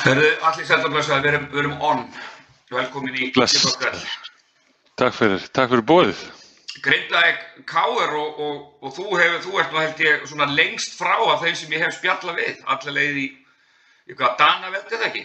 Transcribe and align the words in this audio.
Hörðu, 0.00 0.28
allir 0.48 0.68
sældarblöðsvæði, 0.68 1.22
við, 1.26 1.46
við 1.52 1.62
erum 1.62 1.80
on. 1.84 2.04
Velkomin 2.72 3.16
í. 3.16 3.30
Kippakveld. 3.34 4.04
Takk 5.00 5.16
fyrir, 5.16 5.44
takk 5.56 5.72
fyrir 5.72 5.84
bóðið. 5.88 6.22
Grindaðeg 6.80 7.40
Káur 7.68 8.14
og, 8.16 8.40
og, 8.40 8.56
og 8.80 8.94
þú 8.96 9.06
hefur, 9.18 9.42
þú 9.44 9.60
ert 9.60 9.74
nú 9.74 9.82
held 9.82 10.02
ég 10.04 10.24
svona 10.30 10.48
lengst 10.54 10.96
frá 10.96 11.12
af 11.18 11.44
þeim 11.44 11.58
sem 11.58 11.74
ég 11.76 11.84
hef 11.84 11.96
spjalla 11.98 12.34
við, 12.38 12.62
allir 12.72 12.96
leið 12.96 13.20
í, 13.20 13.26
í 14.08 14.16
hvað, 14.16 14.36
Dana 14.40 14.72
veldi 14.72 14.96
það 14.96 15.06
ekki? 15.10 15.24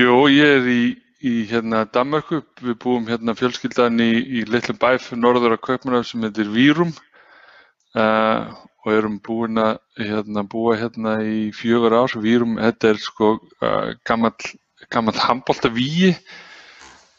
Jú, 0.00 0.16
ég 0.32 0.54
er 0.58 0.68
í, 0.72 0.82
í 1.22 1.34
hérna 1.50 1.84
Danmörku, 1.94 2.42
við 2.64 2.78
búum 2.82 3.06
hérna 3.10 3.36
fjölskyldan 3.38 4.02
í, 4.02 4.10
í 4.40 4.44
litlum 4.50 4.80
bæf 4.82 5.12
norður 5.14 5.58
af 5.58 5.62
Kaupmannhaf 5.68 6.08
sem 6.10 6.24
heitir 6.26 6.50
Vírum 6.54 6.90
uh, 7.94 8.50
og 8.84 8.92
erum 8.92 9.18
búin 9.24 9.56
að 9.60 9.78
hérna, 9.96 10.42
búa 10.44 10.74
hérna 10.76 11.16
í 11.24 11.48
fjögur 11.56 11.94
ár. 11.96 12.12
Vírum, 12.20 12.58
þetta 12.60 12.90
er 12.92 12.98
sko 13.00 13.30
uh, 13.64 13.94
gamall, 14.04 14.36
gamall 14.92 15.16
handbólta 15.24 15.70
víi, 15.72 16.10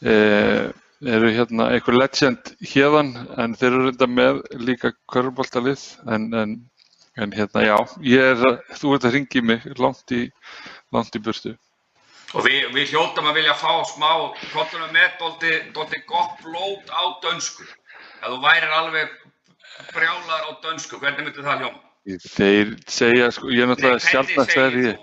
uh, 0.06 0.70
eru 1.06 1.30
hérna 1.34 1.68
einhver 1.74 1.98
legend 1.98 2.54
hérðan 2.70 3.10
en 3.36 3.54
þeir 3.58 3.68
eru 3.72 3.84
reynda 3.90 4.08
með 4.08 4.40
líka 4.62 4.92
körfbóltalið 5.12 5.82
en, 6.14 6.30
en, 6.34 6.54
en 7.20 7.34
hérna 7.36 7.66
já, 7.66 7.76
ég 8.06 8.30
er, 8.32 8.40
að- 8.48 8.74
þú 8.80 8.94
ert 8.96 9.08
að 9.10 9.16
ringi 9.18 9.42
mig 9.44 9.66
langt 9.82 10.14
í, 10.16 10.22
langt 10.96 11.18
í 11.18 11.22
burtu. 11.26 11.52
Og 12.34 12.42
við, 12.46 12.64
við 12.74 12.90
hljóttum 12.94 13.28
að 13.30 13.36
vilja 13.38 13.54
fá 13.58 13.70
smá, 13.86 14.08
kontum 14.54 14.82
með 14.94 15.12
dólti, 15.20 15.52
dólti 15.76 16.00
gott 16.08 16.40
blót 16.42 16.90
á 16.90 17.02
dönsku. 17.22 17.62
Ef 18.22 18.26
þú 18.32 18.40
værir 18.42 18.72
alveg 18.80 19.12
brjálar 19.92 20.48
á 20.48 20.50
dönsku, 20.64 20.98
hvernig 21.02 21.24
myndi 21.26 21.44
það 21.44 21.62
hljóma? 21.62 21.80
Þeir 22.06 22.74
segja, 22.86 23.30
sko, 23.34 23.50
ég 23.50 23.64
er 23.64 23.70
náttúrulega 23.72 24.02
sjálfnast 24.04 24.56
ég, 24.56 24.98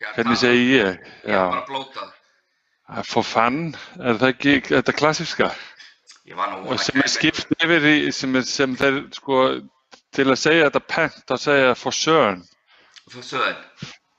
Hérna, 0.00 0.14
hvernig 0.16 0.38
segi 0.40 0.64
ég? 0.72 1.02
Ég 1.28 1.34
er 1.36 1.50
bara 1.52 1.66
blótað. 1.68 2.12
for 3.06 3.22
fun, 3.22 3.76
er 4.00 4.18
það 4.18 4.32
ekki 4.32 4.54
þetta 4.66 4.92
klassíska? 4.98 5.50
Ég 6.26 6.36
var 6.36 6.50
nú 6.50 6.56
Og 6.64 6.66
vona 6.72 6.82
sem 6.82 7.00
er 7.00 7.08
skipt 7.08 7.54
yfir 7.62 7.86
í, 7.86 7.94
sem, 8.12 8.34
er, 8.36 8.42
sem 8.48 8.74
þeir, 8.76 8.98
sko, 9.14 9.38
til 10.14 10.26
að 10.30 10.38
segja 10.42 10.66
þetta 10.68 10.82
pent, 10.90 11.22
að 11.30 11.40
segja 11.44 11.74
for 11.78 11.92
søren, 11.96 12.42
For 13.10 13.22
söðin, 13.26 13.56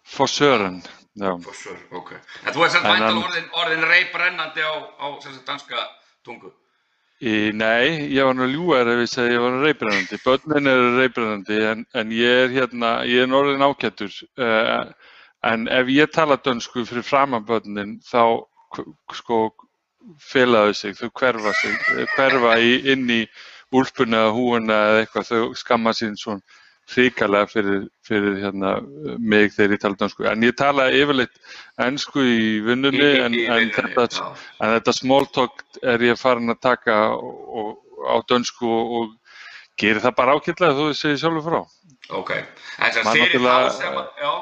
for 0.03 0.28
søren, 0.28 0.81
já. 1.16 1.31
for 1.44 1.53
sure, 1.56 1.80
ok. 1.92 2.09
En 2.45 2.53
þú 2.53 2.66
er 2.66 2.75
En 2.75 2.84
væntal 2.84 3.22
orðin, 3.23 3.45
orðin 3.62 3.86
reybrennandi 3.88 4.64
á, 4.68 4.73
á 5.00 5.08
sem 5.23 5.34
sagt, 5.34 5.45
danska 5.47 5.86
tungu. 6.25 6.52
Í, 7.22 7.52
nei, 7.53 8.09
ég 8.09 8.25
var 8.25 8.33
nú 8.33 8.47
ljúar 8.50 8.88
ef 8.89 9.03
ég 9.03 9.09
segi 9.11 9.36
ég 9.36 9.44
var 9.44 9.59
reybrennandi. 9.61 10.17
Börnin 10.25 10.69
eru 10.72 10.88
reybrennandi 10.95 11.59
en, 11.69 11.83
en 11.94 12.13
ég 12.17 12.45
er 12.45 12.55
hérna, 12.55 12.94
ég 13.05 13.25
er 13.25 13.30
norðin 13.30 13.61
ágættur. 13.61 14.16
Uh, 14.41 14.89
en 15.45 15.67
ef 15.69 15.91
ég 15.94 16.09
tala 16.13 16.39
dönsku 16.41 16.81
fyrir 16.89 17.05
framan 17.05 17.45
börnin 17.45 18.00
þá 18.08 18.41
sko 19.13 19.41
felaðu 20.31 20.73
sig, 20.80 20.97
þau 20.97 21.11
hverfa 21.19 21.53
sig, 21.61 21.78
eh, 21.94 22.09
hverfa 22.16 22.55
í, 22.58 22.73
inn 22.94 23.05
í 23.09 23.22
úlpuna 23.75 24.23
húuna 24.33 24.80
eða 24.89 25.03
eitthvað, 25.03 25.30
þau 25.30 25.59
skamma 25.61 25.94
sín 25.94 26.17
svona 26.17 26.41
hrikalega 26.92 27.48
fyrir, 27.48 27.84
fyrir 28.08 28.38
hérna, 28.42 28.74
mig 29.18 29.54
þegar 29.56 29.76
ég 29.76 29.82
tala 29.84 30.00
dönsku. 30.00 30.26
En 30.28 30.46
ég 30.46 30.56
tala 30.60 30.90
yfirleitt 30.92 31.38
ensku 31.86 32.24
í 32.26 32.60
vinnunni 32.66 33.12
en, 33.22 33.38
en 33.56 33.74
þetta, 33.76 34.08
en 34.60 34.76
þetta 34.78 34.96
small 34.98 35.28
talk 35.36 35.64
er 35.84 36.04
ég 36.09 36.20
farin 36.20 36.52
að 36.52 36.62
taka 36.68 36.98
og, 37.16 37.44
og, 37.62 37.76
á 38.12 38.16
dönsku 38.32 38.68
og, 38.68 38.96
og 38.98 39.78
gerir 39.80 40.02
það 40.04 40.18
bara 40.18 40.36
ágætlega 40.38 40.78
þú 40.80 40.90
segir 40.98 41.22
sjálfur 41.22 41.48
frá. 41.48 41.62
Ok. 42.18 42.34
En 42.36 42.98
Maður 43.06 43.22
fyrir 43.22 43.46
þá 43.46 43.78
sem 43.78 44.02
að, 44.02 44.09
já, 44.20 44.34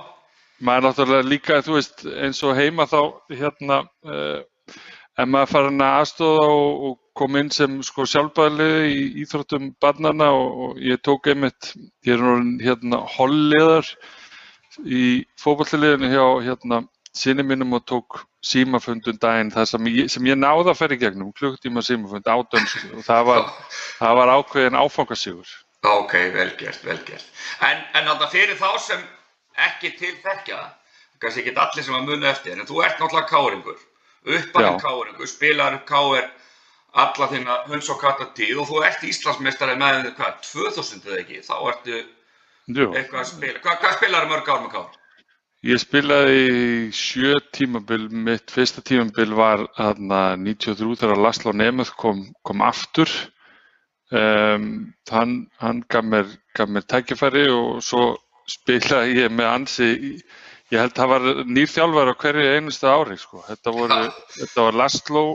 Maður 0.59 0.81
er 0.81 0.85
náttúrulega 0.89 1.27
líka, 1.29 1.57
þú 1.63 1.75
veist, 1.77 2.01
eins 2.19 2.41
og 2.43 2.57
heima 2.57 2.83
þá, 2.89 2.99
hérna, 3.31 3.77
uh, 4.03 4.41
ef 5.15 5.29
maður 5.29 5.45
er 5.45 5.51
farin 5.53 5.85
að 5.85 5.99
aðstóða 6.01 6.47
og, 6.51 6.81
og 6.89 6.97
koma 7.19 7.43
inn 7.43 7.51
sem 7.53 7.79
sko 7.85 8.05
sjálfbæðilega 8.07 8.85
í 8.89 9.01
íþróttum 9.23 9.73
barnana 9.83 10.29
og, 10.35 10.63
og 10.65 10.79
ég 10.83 11.01
tók 11.05 11.27
einmitt, 11.31 11.73
ég 12.07 12.15
er 12.15 12.23
núna 12.23 12.63
hérna 12.63 13.03
holliðar 13.17 13.89
í 14.85 15.03
fótballliðinu 15.41 16.11
hjá 16.13 16.25
hérna 16.47 16.83
sinni 17.15 17.43
mínum 17.43 17.73
og 17.73 17.85
tók 17.89 18.21
símafundun 18.45 19.19
daginn 19.19 19.51
þar 19.51 19.67
sem 19.67 19.87
ég, 19.91 20.09
sem 20.11 20.25
ég 20.29 20.37
náði 20.39 20.71
að 20.71 20.79
fara 20.79 20.95
í 20.95 21.01
gegnum, 21.01 21.33
klukktíma 21.35 21.83
símafund 21.83 22.29
á 22.29 22.37
dönsku 22.53 22.99
og 22.99 23.05
það 23.05 23.25
var, 23.29 23.47
það 23.99 24.19
var 24.19 24.33
ákveðin 24.37 24.79
áfangasígur. 24.79 25.53
ok, 25.83 26.13
vel 26.35 26.51
gert, 26.59 26.83
vel 26.85 26.99
gert. 27.07 27.25
En, 27.65 27.83
en 27.95 28.11
þarna 28.11 28.29
fyrir 28.31 28.59
þá 28.59 28.69
sem 28.83 29.03
ekki 29.67 29.95
til 29.99 30.15
þekkja, 30.23 30.59
það, 30.59 30.99
kannski 31.19 31.43
ekki 31.43 31.55
allir 31.65 31.87
sem 31.87 31.97
að 31.97 32.11
muna 32.11 32.31
eftir, 32.31 32.59
en 32.59 32.69
þú 32.69 32.83
ert 32.85 33.01
náttúrulega 33.01 33.31
káringur, 33.31 33.79
uppalinn 34.23 34.77
Já. 34.77 34.83
káringur, 34.85 35.31
spilar 35.31 35.79
káir 35.89 36.29
alla 36.93 37.27
þína 37.31 37.57
hunds 37.69 37.89
og 37.93 37.99
katta 38.01 38.29
tíð 38.37 38.63
og 38.63 38.69
þú 38.69 38.85
ert 38.87 39.03
Íslandsmeistari 39.05 39.75
með, 39.79 40.09
hvað, 40.17 40.39
2000 40.51 41.05
eða 41.05 41.19
ekki, 41.23 41.41
þá 41.45 41.55
ertu 41.73 41.99
Jú. 41.99 42.89
eitthvað 42.93 43.21
að 43.21 43.29
spila. 43.33 43.61
Hva, 43.63 43.75
hvað 43.81 43.95
spilar 43.97 44.29
mörg 44.29 44.49
ár 44.49 44.63
með 44.63 44.73
kár? 44.77 44.97
Ég 45.67 45.81
spilaði 45.81 46.43
í 46.47 46.67
sjö 46.95 47.33
tímabil, 47.51 48.05
mitt 48.09 48.51
fyrsta 48.53 48.79
tímabil 48.85 49.33
var 49.35 49.65
aðna 49.75 50.37
93 50.39 50.95
þegar 51.01 51.19
Laszlo 51.19 51.51
Nemeth 51.51 51.91
kom, 51.99 52.21
kom 52.47 52.63
aftur. 52.63 53.11
Um, 54.09 54.93
hann, 55.11 55.33
hann 55.59 55.83
gaf 55.91 56.07
mér, 56.07 56.31
gaf 56.55 56.71
mér 56.71 56.87
tækifæri 56.87 57.43
og 57.51 57.83
svo 57.85 58.13
spilaði 58.49 59.19
ég 59.19 59.35
með 59.35 59.49
ansi, 59.51 59.89
ég 60.71 60.79
held 60.79 60.95
að 60.95 61.01
það 61.01 61.11
var 61.11 61.43
nýr 61.51 61.69
þjálfari 61.75 62.15
á 62.15 62.21
hverju 62.23 62.47
einustu 62.55 62.89
ári. 62.89 63.19
Sko. 63.19 63.43
Þetta, 63.49 63.75
voru, 63.75 63.99
þetta 64.37 64.65
var 64.69 64.79
Laszlo, 64.79 65.25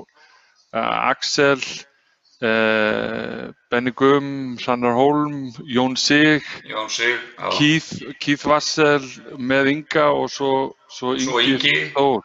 Axel, 0.75 1.63
uh, 2.43 3.53
Benny 3.71 3.93
Gumm, 3.93 4.57
Hrannar 4.59 4.95
Holm, 4.99 5.53
Jón 5.67 5.97
Sig, 5.97 6.43
Jón 6.67 6.91
Sig. 6.91 7.19
Keith, 7.59 8.03
Keith 8.19 8.47
Wassel 8.47 9.07
með 9.39 9.71
Inga 9.77 10.11
og 10.11 10.31
svo, 10.35 10.53
svo 10.91 11.15
Ingi. 11.15 11.93
Þór. 11.95 12.23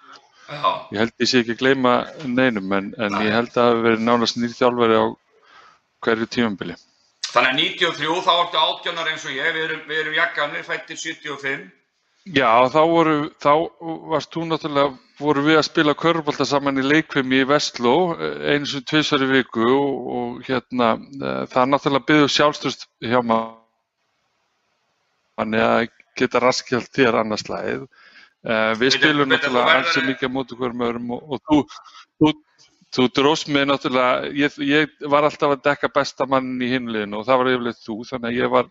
Ég 0.50 0.98
held 0.98 1.14
ég 1.22 1.30
sé 1.30 1.44
ekki 1.44 1.54
að 1.54 1.62
gleyma 1.62 1.96
neinum 2.26 2.72
en, 2.74 2.94
en 2.98 3.18
ég 3.22 3.36
held 3.36 3.52
að 3.52 3.58
það 3.58 3.68
hafi 3.70 3.84
verið 3.86 4.06
nánast 4.08 4.40
nýr 4.40 4.56
þjálfari 4.58 4.98
á 4.98 5.06
hverju 6.06 6.30
tímambili. 6.34 6.78
Þannig 7.30 7.52
að 7.52 7.60
93 7.86 8.22
þá 8.26 8.32
ertu 8.34 8.62
18 8.64 9.02
ára 9.04 9.12
eins 9.14 9.26
og 9.28 9.36
ég, 9.36 9.50
við 9.54 9.66
erum, 9.68 9.84
við 9.86 10.00
erum 10.02 10.16
jakkanir, 10.18 10.66
fættir 10.66 10.98
75. 10.98 11.68
Já, 12.30 12.50
þá, 12.70 12.82
voru, 12.86 13.14
þá 13.42 13.52
varst 14.12 14.34
þú 14.36 14.44
náttúrulega, 14.50 14.98
voru 15.20 15.44
við 15.48 15.58
að 15.60 15.66
spila 15.66 15.96
körfbólta 15.98 16.46
saman 16.46 16.78
í 16.78 16.84
leikvimi 16.86 17.40
í 17.42 17.48
Vestló 17.50 17.96
eins 18.20 18.76
og 18.78 18.86
tvisvar 18.90 19.24
í 19.26 19.30
viku 19.32 19.66
og, 19.66 19.96
og 20.20 20.44
hérna, 20.46 20.92
eh, 21.00 21.42
það 21.50 21.64
er 21.64 21.72
náttúrulega 21.72 22.08
byggðu 22.12 22.28
sjálfstöðst 22.36 22.86
hjá 23.02 23.18
maður 23.24 23.58
þannig 25.40 25.66
að 25.66 25.88
geta 26.20 26.44
raskjalt 26.44 26.92
þér 26.96 27.22
annars 27.22 27.48
lagið. 27.50 27.88
Uh, 28.40 28.72
við 28.80 28.94
spilum 28.96 29.28
náttúrulega 29.28 29.80
ansi 29.82 30.02
mikið 30.06 30.32
móti 30.32 30.56
hverjum 30.56 30.86
öðrum 30.88 31.10
og, 31.12 31.34
og 31.36 31.42
þú, 31.44 31.58
þú, 32.22 32.30
þú 32.96 33.08
dróst 33.18 33.50
mig 33.52 33.66
náttúrulega, 33.68 34.30
ég, 34.38 34.56
ég 34.64 34.94
var 35.12 35.28
alltaf 35.28 35.58
að 35.58 35.66
dekka 35.66 35.90
besta 35.98 36.28
mann 36.30 36.54
í 36.64 36.70
hinliðinu 36.72 37.20
og 37.20 37.26
það 37.28 37.42
var 37.42 37.52
yfirleitt 37.54 37.82
þú, 37.84 37.98
þannig 38.08 38.30
að 38.30 38.40
ég 38.40 38.54
var 38.54 38.70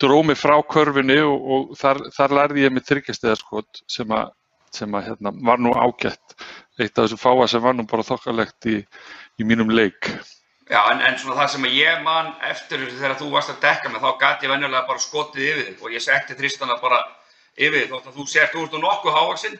dróð 0.00 0.26
mig 0.30 0.38
frá 0.40 0.56
körfinni 0.72 1.18
og, 1.22 1.46
og 1.54 1.72
þar, 1.78 2.02
þar 2.16 2.36
lærði 2.38 2.66
ég 2.66 2.74
mig 2.74 2.86
þryggjasteðarskot 2.88 3.82
sem 3.90 4.12
að, 4.16 4.32
sem 4.74 4.96
að 4.96 5.08
hérna, 5.10 5.32
var 5.46 5.62
nú 5.62 5.72
ágætt. 5.76 6.36
Eitt 6.80 6.96
af 6.96 7.06
þessu 7.06 7.20
fáa 7.20 7.48
sem 7.50 7.64
var 7.64 7.76
nú 7.76 7.86
bara 7.88 8.06
þokkalegt 8.06 8.70
í, 8.70 8.78
í 9.40 9.46
mínum 9.46 9.72
leik. 9.72 10.12
Já, 10.70 10.84
en, 10.92 11.00
en 11.02 11.16
svona 11.18 11.40
það 11.40 11.48
sem 11.54 11.66
að 11.66 11.76
ég 11.80 12.02
man 12.06 12.30
eftir 12.46 12.84
þegar 12.86 13.16
þú 13.18 13.32
varst 13.32 13.50
að 13.50 13.64
dekka 13.64 13.90
mig, 13.90 14.02
þá 14.04 14.20
gæti 14.20 14.46
ég 14.46 14.52
venjulega 14.54 14.86
bara 14.86 15.02
skotið 15.02 15.48
yfir 15.48 15.66
þig 15.66 15.82
og 15.82 15.96
ég 15.96 16.04
setti 16.04 16.36
Tristana 16.38 16.76
bara 16.78 17.00
yfir 17.58 17.80
þig, 17.80 17.90
þótt 17.90 18.06
að 18.06 18.20
þú 18.20 18.26
sért, 18.30 18.54
þú 18.54 18.62
ert 18.64 18.76
nú 18.76 18.82
nokkuð 18.84 19.18
hávaksinn. 19.18 19.58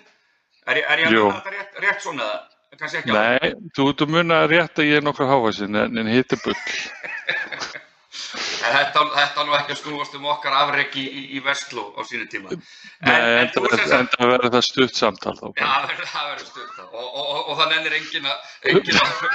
Er, 0.70 0.78
er 0.84 1.02
ég 1.02 1.10
að 1.10 1.16
muna 1.16 1.40
þetta 1.40 1.56
rétt, 1.56 1.82
rétt 1.82 2.06
svona 2.06 2.30
eða? 2.30 3.16
Nei, 3.16 3.50
þú 3.74 3.88
ert 3.90 4.06
að 4.06 4.14
muna 4.14 4.40
rétt 4.46 4.78
að 4.78 4.86
ég 4.92 5.00
er 5.00 5.06
nokkur 5.08 5.30
hávaxinn 5.32 5.82
en, 5.82 5.98
en 5.98 6.14
hitt 6.14 6.36
er 6.36 6.44
bull. 6.46 6.56
Þetta, 8.60 9.04
þetta 9.16 9.44
nú 9.48 9.54
ekki 9.56 9.74
að 9.74 9.80
snúast 9.80 10.16
um 10.18 10.26
okkar 10.30 10.56
afrek 10.60 10.96
í, 11.00 11.04
í, 11.06 11.22
í 11.36 11.42
Vestló 11.44 11.86
á 11.96 12.00
sínu 12.08 12.26
tíma. 12.32 12.52
En, 13.00 13.48
það 13.54 14.26
verður 14.34 14.52
það 14.56 14.66
stutt 14.68 14.98
samtal 15.00 15.36
þá. 15.38 15.46
Já, 15.56 15.64
það 15.64 15.86
verður- 15.92 16.10
það 16.14 16.28
verður 16.32 16.50
stutt 16.50 16.74
það 16.76 16.90
og, 16.90 17.06
og, 17.08 17.24
og, 17.24 17.40
og 17.40 17.60
það 17.60 17.72
nennir 17.74 17.96
enginn 18.00 18.28
að, 18.30 18.52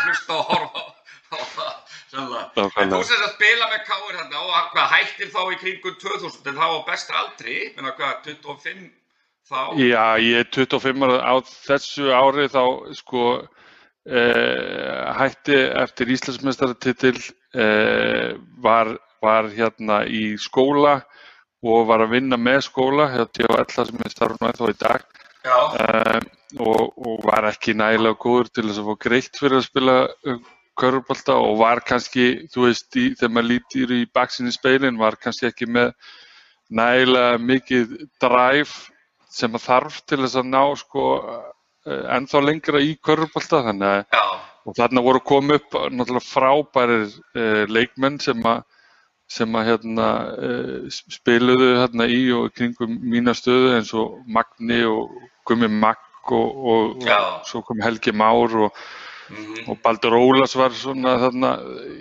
hlusta 0.06 0.38
og 0.38 0.51
horfa 0.51 0.83
á, 0.86 1.38
það 1.56 1.74
sannlega. 2.16 2.68
En 2.83 2.94
þú 2.94 3.01
sem 3.10 3.24
að 3.25 3.33
spila 3.33 3.72
með 3.72 3.81
káir 3.89 4.19
þarna 4.19 4.44
og 4.44 4.69
hvað 4.75 4.94
hættir 4.94 5.33
þá 5.33 5.42
í 5.56 5.57
kringum 5.63 5.98
2000 6.04 6.51
en 6.51 6.60
þá 6.62 6.68
á 6.69 6.80
besta 6.92 7.18
aldri, 7.24 7.57
menna 7.78 7.95
hvað, 7.98 8.13
25 8.30 8.86
þá? 9.50 9.60
Já, 9.81 10.06
ég 10.21 10.44
er 10.44 10.51
25 10.54 11.06
ára 11.10 11.19
á 11.21 11.33
þessu 11.66 12.12
ári 12.16 12.48
þá 12.54 12.63
sko 13.01 13.25
eh, 14.06 15.13
hætti 15.19 15.57
eftir 15.83 16.13
Íslandsmeistaratitil 16.16 17.18
eh, 17.57 18.36
var, 18.63 18.95
var 19.24 19.50
hérna 19.54 20.04
í 20.08 20.36
skóla 20.42 21.00
og 21.66 21.88
var 21.90 22.04
að 22.06 22.16
vinna 22.18 22.38
með 22.38 22.66
skóla 22.68 23.08
hjá 23.14 23.24
THL 23.26 23.70
þar 23.72 23.90
sem 23.90 24.04
ég 24.04 24.14
starfa 24.14 24.38
nú 24.40 24.50
ennþá 24.50 24.72
í 24.72 24.78
dag. 24.82 25.06
Já, 25.46 25.58
eh, 25.80 26.20
var 27.26 27.48
ekki 27.52 27.76
nægilega 27.78 28.18
góður 28.22 28.52
til 28.54 28.66
þess 28.68 28.82
að 28.82 28.90
fá 28.90 28.96
greitt 29.06 29.40
fyrir 29.40 29.58
að 29.60 29.68
spila 29.68 29.98
körfubolta 30.76 31.36
og 31.40 31.60
var 31.60 31.82
kannski, 31.86 32.48
þú 32.52 32.68
veist, 32.68 32.90
í, 32.96 33.06
þegar 33.16 33.34
maður 33.34 33.50
lítir 33.52 33.94
í 33.96 34.02
baksinni 34.14 34.52
speilin, 34.52 34.98
var 34.98 35.16
kannski 35.16 35.48
ekki 35.52 35.68
með 35.70 35.94
nægilega 36.70 37.38
mikið 37.40 37.96
dræf 38.22 38.90
sem 39.30 39.54
að 39.56 39.66
þarf 39.68 40.02
til 40.08 40.22
þess 40.24 40.40
að 40.42 40.52
ná 40.52 40.64
sko 40.80 41.06
ennþá 41.86 42.42
lengra 42.42 42.82
í 42.82 42.96
körfubolta 42.98 43.62
þannig 43.68 43.88
að 43.88 44.04
Já, 44.16 44.26
og 44.66 44.78
þarna 44.78 45.04
voru 45.06 45.22
komið 45.26 45.60
upp 45.60 45.76
náttúrulega 45.94 46.26
frábærir 46.26 47.06
uh, 47.06 47.64
leikmenn 47.70 48.18
sem 48.22 48.42
að 48.50 48.64
sem 49.31 49.56
að 49.57 49.66
hérna 49.72 50.10
uh, 50.38 50.89
spiluðu 50.89 51.72
hérna 51.80 52.06
í 52.12 52.19
og 52.36 52.51
kringum 52.54 53.00
mína 53.01 53.33
stöðu 53.38 53.72
eins 53.77 53.94
og 53.98 54.19
Magni 54.30 54.83
og 54.86 55.16
Gummi 55.50 55.69
Magg 55.72 56.01
og, 56.33 56.62
og, 56.66 57.01
og 57.06 57.42
svo 57.50 57.62
kom 57.66 57.81
Helgi 57.86 58.13
Már 58.13 58.54
og, 58.68 58.77
mhm, 59.30 59.66
og 59.69 59.77
Baldur 59.83 60.16
Ólas 60.18 60.56
var 60.57 60.74
svona 60.77 61.16
þarna 61.22 61.51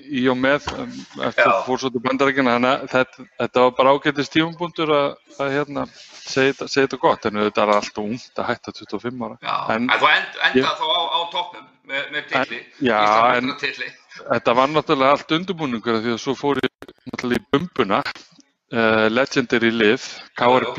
í 0.08 0.26
og 0.32 0.38
með 0.40 0.68
um, 0.76 0.94
eftir 1.28 1.44
Já. 1.44 1.50
að 1.54 1.64
fór 1.66 1.82
svo 1.82 1.90
til 1.92 2.04
bandarækina 2.04 2.54
þannig 2.58 2.72
að 2.74 2.86
þetta, 2.94 3.26
þetta 3.42 3.64
var 3.66 3.74
bara 3.80 3.94
ágættis 3.98 4.32
tífumbúndur 4.32 4.94
að, 4.96 5.08
að 5.40 5.52
hérna 5.58 5.86
segja 6.24 6.56
þetta, 6.68 7.00
gott 7.02 7.26
en 7.28 7.40
þetta 7.42 7.64
er 7.66 7.74
alltaf 7.78 8.00
ungt 8.04 8.40
að 8.40 8.48
hætta 8.52 8.72
25 8.80 9.26
ára 9.28 9.36
já. 9.40 9.56
En, 9.76 9.88
En- 9.88 10.00
þú 10.00 10.10
end, 10.12 10.40
enda 10.48 10.60
Ég- 10.60 10.80
þá 10.80 10.86
á, 10.88 11.02
á 11.04 11.20
toppnum 11.32 11.68
með, 11.84 12.04
með 12.14 12.28
titli, 12.32 12.62
já, 12.80 12.96
Íslandsmeistaratitli. 13.04 13.92
Þetta 14.14 14.52
var 14.56 14.68
náttúrulega 14.70 15.16
allt 15.18 15.32
undirbúningur 15.36 15.96
af 15.98 16.04
því 16.04 16.12
að 16.14 16.20
svo 16.22 16.32
fór 16.38 16.60
ég 16.62 16.70
náttúrulega 17.24 17.40
í 17.40 17.50
bumbuna, 17.54 18.00
uh, 18.74 19.06
legendary 19.10 19.72
lið, 19.72 20.06
KRB 20.36 20.78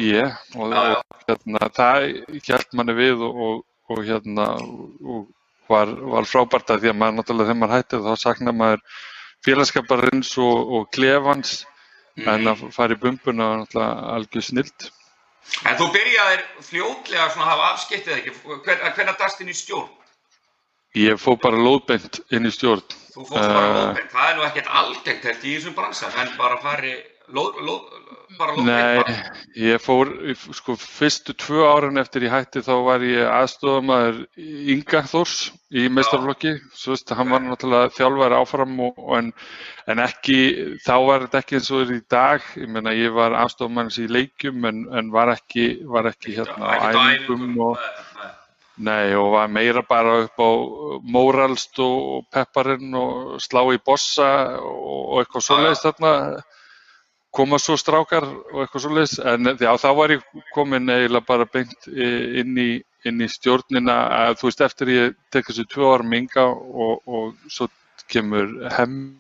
og, 0.56 0.74
og 0.74 1.27
hérna, 1.27 1.69
það 1.75 2.07
hjælt 2.45 2.74
manni 2.74 2.95
við 2.97 3.25
og, 3.25 3.44
og, 3.47 3.62
og 3.89 4.03
hérna 4.06 4.50
og 4.62 5.27
var, 5.69 5.89
var 5.89 6.30
frábært 6.30 6.69
að 6.69 6.86
því 6.86 6.94
að 6.94 7.00
maður 7.01 7.19
náttúrulega 7.19 7.50
þegar 7.50 7.62
maður 7.62 7.77
hætti 7.77 8.03
þá 8.06 8.12
saknar 8.21 8.59
maður 8.59 8.83
félagskaparins 9.45 10.36
og, 10.38 10.75
og 10.80 10.92
klefans 10.94 11.63
Mhm. 12.15 12.27
en 12.31 12.48
að 12.48 12.62
fara 12.71 12.95
í 12.95 13.00
bumbuna 13.00 13.50
var 13.50 13.57
náttúrulega 13.59 14.12
algjör 14.15 14.45
snilt. 14.48 14.91
En 15.68 15.75
þú 15.77 15.89
byrjaðir 15.94 16.44
fljótlega 16.63 17.25
að 17.27 17.41
hafa 17.44 17.65
afskiptið 17.74 18.13
ekki, 18.15 18.31
hvernig 18.65 19.18
dast 19.19 19.41
inn 19.41 19.51
í 19.51 19.56
stjórn? 19.57 19.89
Ég 20.95 21.19
fór 21.19 21.36
bara 21.41 21.59
lóðbeint 21.59 22.21
inn 22.31 22.48
í 22.48 22.53
stjórn. 22.56 22.86
Þú 23.15 23.25
fórst 23.29 23.47
bara 23.47 23.65
Eh. 23.65 23.75
lóðbeint, 23.79 24.12
það 24.12 24.29
er 24.31 24.38
nú 24.39 24.47
ekkert 24.50 24.71
algengt 24.83 25.23
held 25.29 25.44
í 25.44 25.57
þessum 25.57 25.75
bransa, 25.77 26.09
menn 26.17 26.33
bara 26.38 26.57
fari 26.63 26.95
lóð, 27.33 27.56
lóð, 27.65 27.85
bara 28.38 28.53
lóðbeint 28.53 28.67
Nei, 28.67 28.97
bara. 29.00 29.13
ég 29.56 29.79
fór, 29.81 30.12
sko, 30.53 30.75
fyrstu 30.77 31.33
tvö 31.33 31.63
árin 31.71 31.97
eftir 32.01 32.25
ég 32.27 32.33
hætti 32.35 32.62
þá 32.62 32.73
var 32.85 33.00
ég 33.07 33.23
aðstofamaður 33.31 34.19
Inga 34.75 35.01
Þórs 35.09 35.38
í 35.71 35.88
meistarflokki, 35.89 36.51
svo 36.75 36.91
veist, 36.94 37.09
hann 37.17 37.31
var 37.33 37.39
náttúrulega 37.41 37.94
þjálfari 37.95 38.38
áfram 38.41 38.75
og, 38.85 39.00
og 39.00 39.17
en, 39.17 39.31
en 39.88 40.03
ekki, 40.03 40.38
þá 40.85 40.94
var 41.07 41.25
þetta 41.25 41.41
ekki 41.41 41.56
eins 41.62 41.71
og 41.71 41.81
er 41.88 41.95
í 41.95 42.01
dag, 42.12 42.41
ég 42.59 42.67
meina 42.75 42.94
ég 42.94 43.15
var 43.15 43.31
aðstofamaður 43.45 44.03
í 44.06 44.07
leikjum 44.19 44.65
en, 44.69 44.83
en 45.00 45.09
var 45.15 45.31
ekki, 45.33 45.69
var 45.88 46.12
ekki 46.12 46.35
hérna 46.38 46.75
á 46.77 46.91
æfingum 46.91 47.56
og, 47.71 47.79
nei, 48.77 49.13
og 49.16 49.31
var 49.36 49.48
meira 49.51 49.81
bara 49.88 50.18
upp 50.25 50.39
á 50.42 50.50
móralst 51.16 51.80
og 51.80 52.25
pepparinn 52.33 52.94
og 53.00 53.38
slá 53.44 53.62
í 53.74 53.80
bossa 53.86 54.27
og, 54.60 55.22
eitthvað 55.22 55.45
svoleiðis 55.48 55.83
þarna, 55.86 56.12
koma 57.36 57.60
svo 57.60 57.75
strákar 57.80 58.24
og 58.27 58.62
eitthvað 58.63 58.83
svoleiðis. 58.86 59.16
En 59.31 59.51
já, 59.60 59.72
þá 59.80 59.89
var 59.98 60.13
ég 60.16 60.24
komin 60.56 60.89
eiginlega 60.89 61.27
bara 61.27 61.45
beint 61.51 61.88
i- 61.88 62.39
inn 62.42 62.57
í, 62.57 62.69
inn 63.06 63.22
í 63.22 63.27
stjórnina. 63.31 63.95
Að 64.27 64.39
þú 64.39 64.50
veist 64.50 64.62
eftir 64.68 64.88
ég 64.94 65.16
tek 65.31 65.45
þessu 65.50 65.66
tvö 65.72 65.94
ára 65.95 66.04
minga 66.07 66.45
og, 66.48 67.01
og 67.07 67.36
svo 67.51 67.68
kemur 68.12 68.48
hemmi 68.75 69.16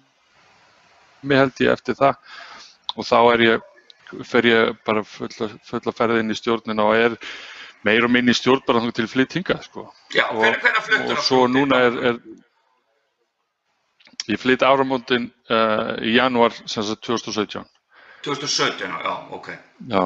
held 1.35 1.59
ég 1.63 1.71
eftir 1.73 1.95
það. 1.99 2.15
Og 2.95 3.03
þá 3.07 3.17
er 3.33 3.39
ég 3.49 3.61
fer 4.23 4.45
ég 4.47 4.77
bara 4.85 5.03
fulla, 5.03 5.49
fulla 5.65 5.91
ferð 5.95 6.19
inn 6.21 6.31
í 6.31 6.37
stjórnina 6.37 6.85
og 6.85 6.95
er 6.95 7.15
meir 7.85 8.05
og 8.07 8.11
minni 8.13 8.33
stjórn 8.35 8.63
bara 8.67 8.81
þangað 8.81 8.97
til 8.99 9.11
flytt 9.11 9.37
hingað 9.37 9.61
sko. 9.67 9.81
Já, 10.15 10.25
og, 10.31 10.41
hvenær, 10.41 10.59
hvenær 10.63 10.83
fluttur 10.87 11.15
og 11.19 11.23
svo 11.27 11.41
núna 11.51 11.75
er, 11.87 11.93
er 12.11 12.15
ég 14.31 14.41
flytt 14.41 14.65
áramótin 14.65 15.29
uh, 15.53 15.93
í 16.01 16.15
janúar 16.17 16.55
sem 16.65 16.83
sagt 16.85 17.05
2017 17.05 17.65
2017, 18.25 18.89
já, 18.89 19.13
ok. 19.37 19.51
já 19.91 20.03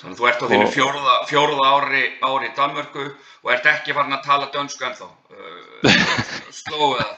Þannig 0.00 0.16
að 0.16 0.20
þú 0.20 0.26
ert 0.28 0.42
á 0.42 0.46
þínu 0.50 0.68
fjórða, 0.74 1.12
fjórða 1.30 1.66
ári, 1.76 2.00
ári 2.24 2.48
í 2.50 2.54
Danmörku 2.56 3.04
og 3.06 3.52
ert 3.54 3.68
ekki 3.70 3.94
farin 3.96 4.16
að 4.16 4.24
tala 4.26 4.48
dönsku 4.52 4.84
ennþá. 4.84 5.06
Uh, 5.32 5.38
Slóðu 6.60 6.98
það. 6.98 7.14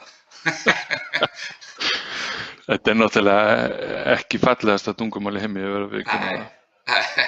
Þetta 2.67 2.91
er 2.91 2.99
náttúrulega 2.99 3.43
ekki 4.13 4.39
fallegasta 4.43 4.93
tungumáli 4.99 5.43
heimi 5.43 5.63
að 5.63 5.87
viðurkenna 5.95 6.31
Nei. 6.37 7.26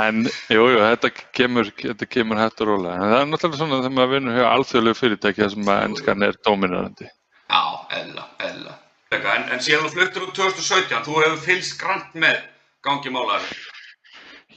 En 0.00 0.26
jú, 0.26 0.66
jú, 0.74 0.78
þetta 0.82 1.10
kemur, 1.36 1.70
þetta 1.80 2.08
kemur 2.10 2.40
hægt 2.40 2.60
og 2.60 2.70
rólega. 2.72 2.98
En 2.98 3.12
það 3.12 3.22
er 3.22 3.30
náttúrulega 3.30 3.60
svona 3.62 3.80
þegar 3.80 3.96
maður 3.96 4.12
vinnur 4.14 4.38
hjá 4.38 4.46
alþjóðlegu 4.50 4.98
fyrirtæki 4.98 5.42
þar 5.42 5.52
sem 5.54 5.72
að 5.72 5.82
ennskan 5.86 6.26
er 6.26 6.38
dominarandi. 6.46 7.10
Já, 7.50 7.62
eðla, 7.98 8.26
eðla. 8.46 8.76
En, 9.10 9.48
en 9.50 9.64
síðan 9.64 9.88
þú 9.88 9.92
fluttur 9.96 10.26
út 10.28 10.36
2017, 10.38 11.04
þú 11.08 11.18
hefur 11.24 11.42
fylgst 11.48 11.76
grannt 11.80 12.16
með 12.26 12.38
gangi 12.86 13.12
málaður. 13.14 13.58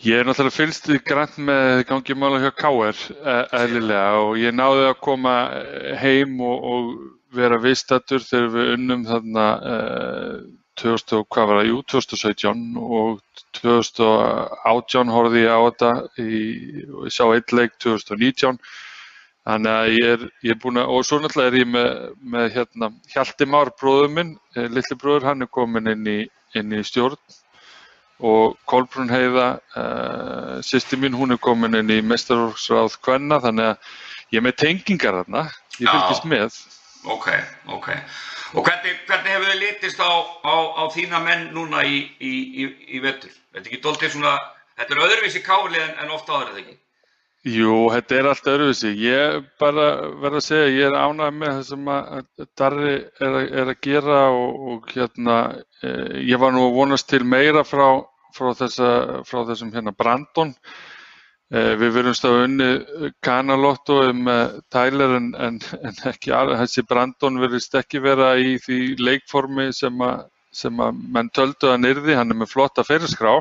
Ég 0.03 0.19
er 0.19 0.27
náttúrulega 0.27 0.57
fylgst 0.57 0.89
í 0.91 0.99
grannt 1.07 1.39
með 1.39 1.85
gangi 1.87 2.15
mála 2.19 2.41
hjá 2.43 2.51
KR 2.59 3.03
eh, 3.23 3.43
eðlilega 3.61 4.23
og 4.25 4.33
ég 4.41 4.55
náði 4.55 4.89
að 4.89 4.97
koma 5.05 5.35
heim 6.01 6.35
og, 6.43 6.67
og 6.73 6.89
vera 7.33 7.61
viðstættur 7.63 8.21
þegar 8.25 8.51
við 8.53 8.73
unnum 8.75 9.05
þarna 9.07 9.45
eh, 10.73 10.81
2000, 10.81 11.19
og 11.19 11.27
hvað 11.29 11.49
var 11.49 11.59
það, 11.59 11.69
jú, 11.69 11.81
2017 11.93 12.63
og 12.99 13.21
2018 13.59 15.13
horfði 15.13 15.43
ég 15.43 15.53
á 15.53 15.59
þetta 15.67 15.91
ég 16.23 17.13
sá 17.13 17.23
eitt 17.29 17.53
leik 17.53 17.77
2019 17.83 18.57
þannig 19.43 19.71
að 19.73 19.91
ég 19.91 20.09
er, 20.15 20.25
ég 20.47 20.55
er 20.55 20.59
búin 20.63 20.79
að, 20.79 20.91
og 20.95 21.05
svo 21.05 21.19
náttúrulega 21.19 21.51
er 21.51 21.59
ég 21.59 21.69
með, 21.69 21.89
með 22.35 22.49
hérna 22.57 22.91
Hjalti 23.11 23.47
Már 23.49 23.73
bróður 23.79 24.11
minn, 24.15 24.35
eh, 24.55 24.69
litli 24.71 24.97
bróður, 24.99 25.29
hann 25.29 25.45
er 25.45 25.51
komin 25.51 25.91
inn 25.91 26.07
í, 26.07 26.19
inn 26.55 26.73
í 26.73 26.83
stjórn 26.87 27.19
og 28.23 28.55
Kolbrún 28.69 29.11
Heiða, 29.11 29.47
uh, 29.75 30.59
sýsti 30.63 30.95
mín, 30.99 31.15
hún 31.17 31.35
er 31.35 31.39
komin 31.43 31.75
inn 31.75 31.91
í 31.91 31.99
mestarorgsráð 32.05 32.95
Kvenna, 33.03 33.41
þannig 33.43 33.73
að 33.73 33.89
ég 34.31 34.39
er 34.39 34.45
með 34.45 34.55
tengingar 34.61 35.17
þarna, 35.19 35.43
ég 35.81 35.89
Já. 35.89 35.91
fylgist 35.91 36.27
með. 36.31 36.59
Ok, 37.03 37.27
ok. 37.67 37.89
Og 38.53 38.63
hvernig, 38.63 38.93
hvernig 39.07 39.33
hefur 39.33 39.50
þið 39.50 39.60
litist 39.60 40.00
á, 40.00 40.12
á, 40.45 40.55
á 40.79 40.83
þína 40.93 41.19
menn 41.25 41.50
núna 41.55 41.81
í, 41.83 42.03
í, 42.22 42.33
í, 42.63 42.67
í 42.95 43.01
vettur? 43.03 43.33
Þetta 43.51 43.65
er 43.65 43.72
ekki 43.72 43.81
doldið 43.83 44.13
svona, 44.13 44.38
þetta 44.79 44.95
er 44.95 45.03
öðruvísi 45.07 45.41
kálið 45.43 45.81
en, 45.81 45.93
en 46.05 46.13
ofta 46.15 46.39
eða 46.45 46.62
ekki? 46.62 46.77
Jú, 47.43 47.74
þetta 47.91 48.15
er 48.15 48.29
allt 48.31 48.48
öðruvísi. 48.53 48.93
Ég 49.03 49.50
bara 49.60 49.89
verð 50.22 50.39
að 50.39 50.45
segja, 50.45 50.72
ég 50.72 50.88
er 50.88 50.95
ánægð 50.95 51.36
með 51.41 51.51
það 51.57 51.65
sem 51.72 51.91
að 51.91 52.48
Darri 52.62 52.93
er, 52.95 53.38
er 53.43 53.74
að 53.74 53.83
gera 53.83 54.22
og, 54.31 54.63
og 54.72 54.93
hérna, 54.93 55.38
eh, 55.83 56.17
ég 56.29 56.39
var 56.39 56.55
nú 56.55 56.69
að 56.69 56.77
vonast 56.77 57.10
til 57.12 57.25
meira 57.27 57.65
frá, 57.67 57.88
frá, 58.38 58.53
þessa, 58.62 58.93
frá 59.27 59.43
þessum 59.50 59.74
hérna 59.75 59.91
Brandon. 59.98 60.55
Eh, 61.51 61.73
við 61.77 61.91
verðum 61.97 62.15
stáð 62.17 62.35
unni 62.47 62.67
kanalotto 63.21 63.97
með 64.15 64.55
Tyler 64.73 65.17
en, 65.19 65.27
en, 65.38 65.59
en 65.85 66.00
ekki 66.09 66.31
alveg, 66.33 66.62
þessi 66.63 66.83
Brandon 66.89 67.41
verðist 67.43 67.75
ekki 67.77 68.01
vera 68.01 68.31
í 68.41 68.55
því 68.63 68.77
leikformi 69.03 69.67
sem 69.75 70.01
að, 70.01 70.23
sem 70.55 70.79
að 70.81 71.03
menn 71.13 71.29
töldu 71.35 71.69
að 71.73 71.83
nyrði, 71.83 72.15
hann 72.17 72.33
er 72.33 72.39
með 72.39 72.53
flotta 72.55 72.85
fyrirskrá 72.88 73.35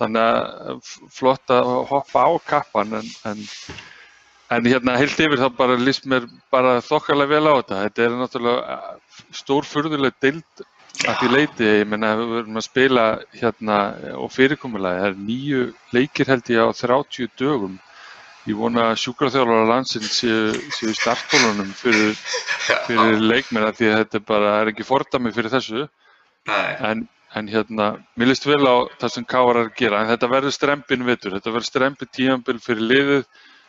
þannig 0.00 0.20
að 0.26 0.82
f- 0.82 1.08
flott 1.20 1.54
að 1.56 1.70
hoppa 1.92 2.26
á 2.26 2.30
kappan 2.50 2.98
en, 3.00 3.08
en, 3.30 4.68
hérna 4.68 4.98
heilt 5.00 5.16
yfir 5.24 5.40
þá 5.40 5.48
bara 5.56 5.78
líst 5.80 6.04
mér 6.10 6.26
bara 6.52 6.80
þokkalega 6.84 7.32
vel 7.38 7.48
á 7.48 7.54
þetta. 7.62 7.80
Þetta 7.86 8.04
er 8.08 8.18
náttúrulega 8.18 8.78
stór 9.40 9.68
furðuleg 9.68 10.18
dild 10.20 10.64
að 11.02 11.16
því 11.18 11.28
leiti 11.32 11.68
ég 11.68 11.88
menna 11.88 12.12
við 12.18 12.34
verðum 12.36 12.58
að 12.60 12.66
spila 12.66 13.04
hérna 13.34 13.78
og 14.18 14.28
fyrirkomulega 14.34 15.00
það 15.00 15.08
er 15.08 15.16
nýju 15.28 15.62
leikir 15.96 16.30
held 16.30 16.52
ég 16.52 16.62
á 16.62 16.68
30 16.78 17.32
dögum. 17.40 17.78
Ég 18.46 18.58
vona 18.58 18.88
að 18.90 19.00
sjúkraþjálfara 19.04 19.68
landsins 19.70 20.16
séu, 20.18 20.50
séu 20.74 20.92
startbólunum 20.98 21.70
fyrir, 21.78 22.16
fyrir 22.88 23.22
leikmenn 23.22 23.68
af 23.68 23.76
því 23.78 23.90
að 23.92 24.00
þetta 24.02 24.20
bara 24.26 24.54
er 24.60 24.72
ekki 24.72 24.86
fordami 24.86 25.30
fyrir 25.34 25.52
þessu. 25.52 25.84
En, 26.82 27.04
en 27.38 27.50
hérna, 27.50 27.92
mér 28.18 28.32
líst 28.32 28.48
vel 28.50 28.64
á 28.66 28.90
það 28.98 29.14
sem 29.14 29.28
Káar 29.30 29.60
er 29.60 29.68
að 29.68 29.76
gera, 29.78 30.02
en 30.02 30.10
þetta 30.10 30.30
verður 30.32 30.56
strempin 30.56 31.06
vittur, 31.06 31.36
þetta 31.38 31.54
verður 31.54 31.68
strempin 31.70 32.10
tíambil 32.18 32.58
fyrir 32.62 32.88
liðið, 32.90 33.22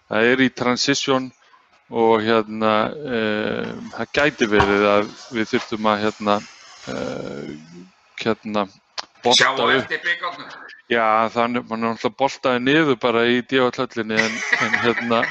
það 0.10 0.32
er 0.32 0.42
í 0.42 0.50
transition 0.58 1.30
og 1.94 2.26
hérna 2.26 2.74
um, 2.90 3.92
það 3.94 4.12
gæti 4.18 4.50
verið 4.50 4.88
að 4.90 5.14
við 5.38 5.52
þurftum 5.54 5.90
að 5.92 6.04
hérna 6.08 6.40
hérna 6.88 8.68
sjá 9.32 9.54
á 9.56 9.66
eftir 9.72 10.02
byggarnum. 10.04 10.50
já 10.92 11.30
þannig 11.32 11.70
mann 11.70 11.84
er 11.84 11.94
alltaf 11.94 12.18
boltaði 12.20 12.64
niður 12.64 13.00
bara 13.00 13.24
í 13.30 13.40
djáhaldhöllinni 13.48 14.20
en, 14.20 14.36
en 14.66 14.76
hérna 14.84 15.22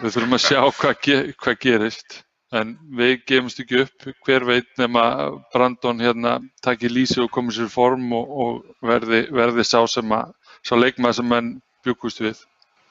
við 0.00 0.14
þurfum 0.14 0.38
að 0.38 0.44
sjá 0.46 0.60
hvað, 0.78 0.94
ge 1.02 1.18
hvað 1.42 1.58
gerist 1.66 2.20
en 2.54 2.76
við 2.94 3.16
gefumst 3.26 3.60
ekki 3.64 3.82
upp 3.82 4.08
hver 4.26 4.46
veit 4.46 4.70
nema 4.78 5.04
Brandon 5.52 6.02
hérna 6.02 6.38
takir 6.62 6.94
lísi 6.94 7.20
og 7.24 7.32
komið 7.34 7.58
sér 7.58 7.70
form 7.72 8.12
og, 8.14 8.30
og 8.30 8.86
verði, 8.86 9.24
verði 9.34 9.66
sá 9.66 9.80
sem 9.90 10.14
að 10.14 10.34
sá 10.62 10.76
leikmað 10.78 11.18
sem 11.18 11.30
menn 11.34 11.54
byggust 11.84 12.22
við 12.22 12.44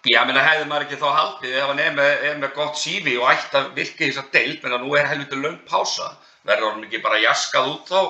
Já, 0.03 0.25
menn 0.27 0.36
að 0.36 0.50
hefði 0.50 0.65
maður 0.67 0.84
ekki 0.84 0.98
þá 1.00 1.10
haldið 1.15 1.53
ef 1.55 1.70
hann 1.70 1.79
er 1.79 1.93
með, 1.96 2.10
er 2.27 2.39
með 2.41 2.50
gott 2.58 2.75
sífi 2.75 3.13
og 3.15 3.29
ætti 3.32 3.55
að 3.55 3.70
virka 3.77 4.03
í 4.03 4.10
þess 4.10 4.20
að 4.20 4.34
deilt, 4.36 4.63
menn 4.63 4.75
að 4.75 4.82
nú 4.84 4.98
er 5.00 5.08
helviti 5.08 5.38
löng 5.39 5.62
pása. 5.70 6.10
Verður 6.47 6.73
hann 6.73 6.85
ekki 6.88 7.01
bara 7.03 7.21
jaskað 7.23 7.71
út 7.71 7.89
þá 7.93 8.01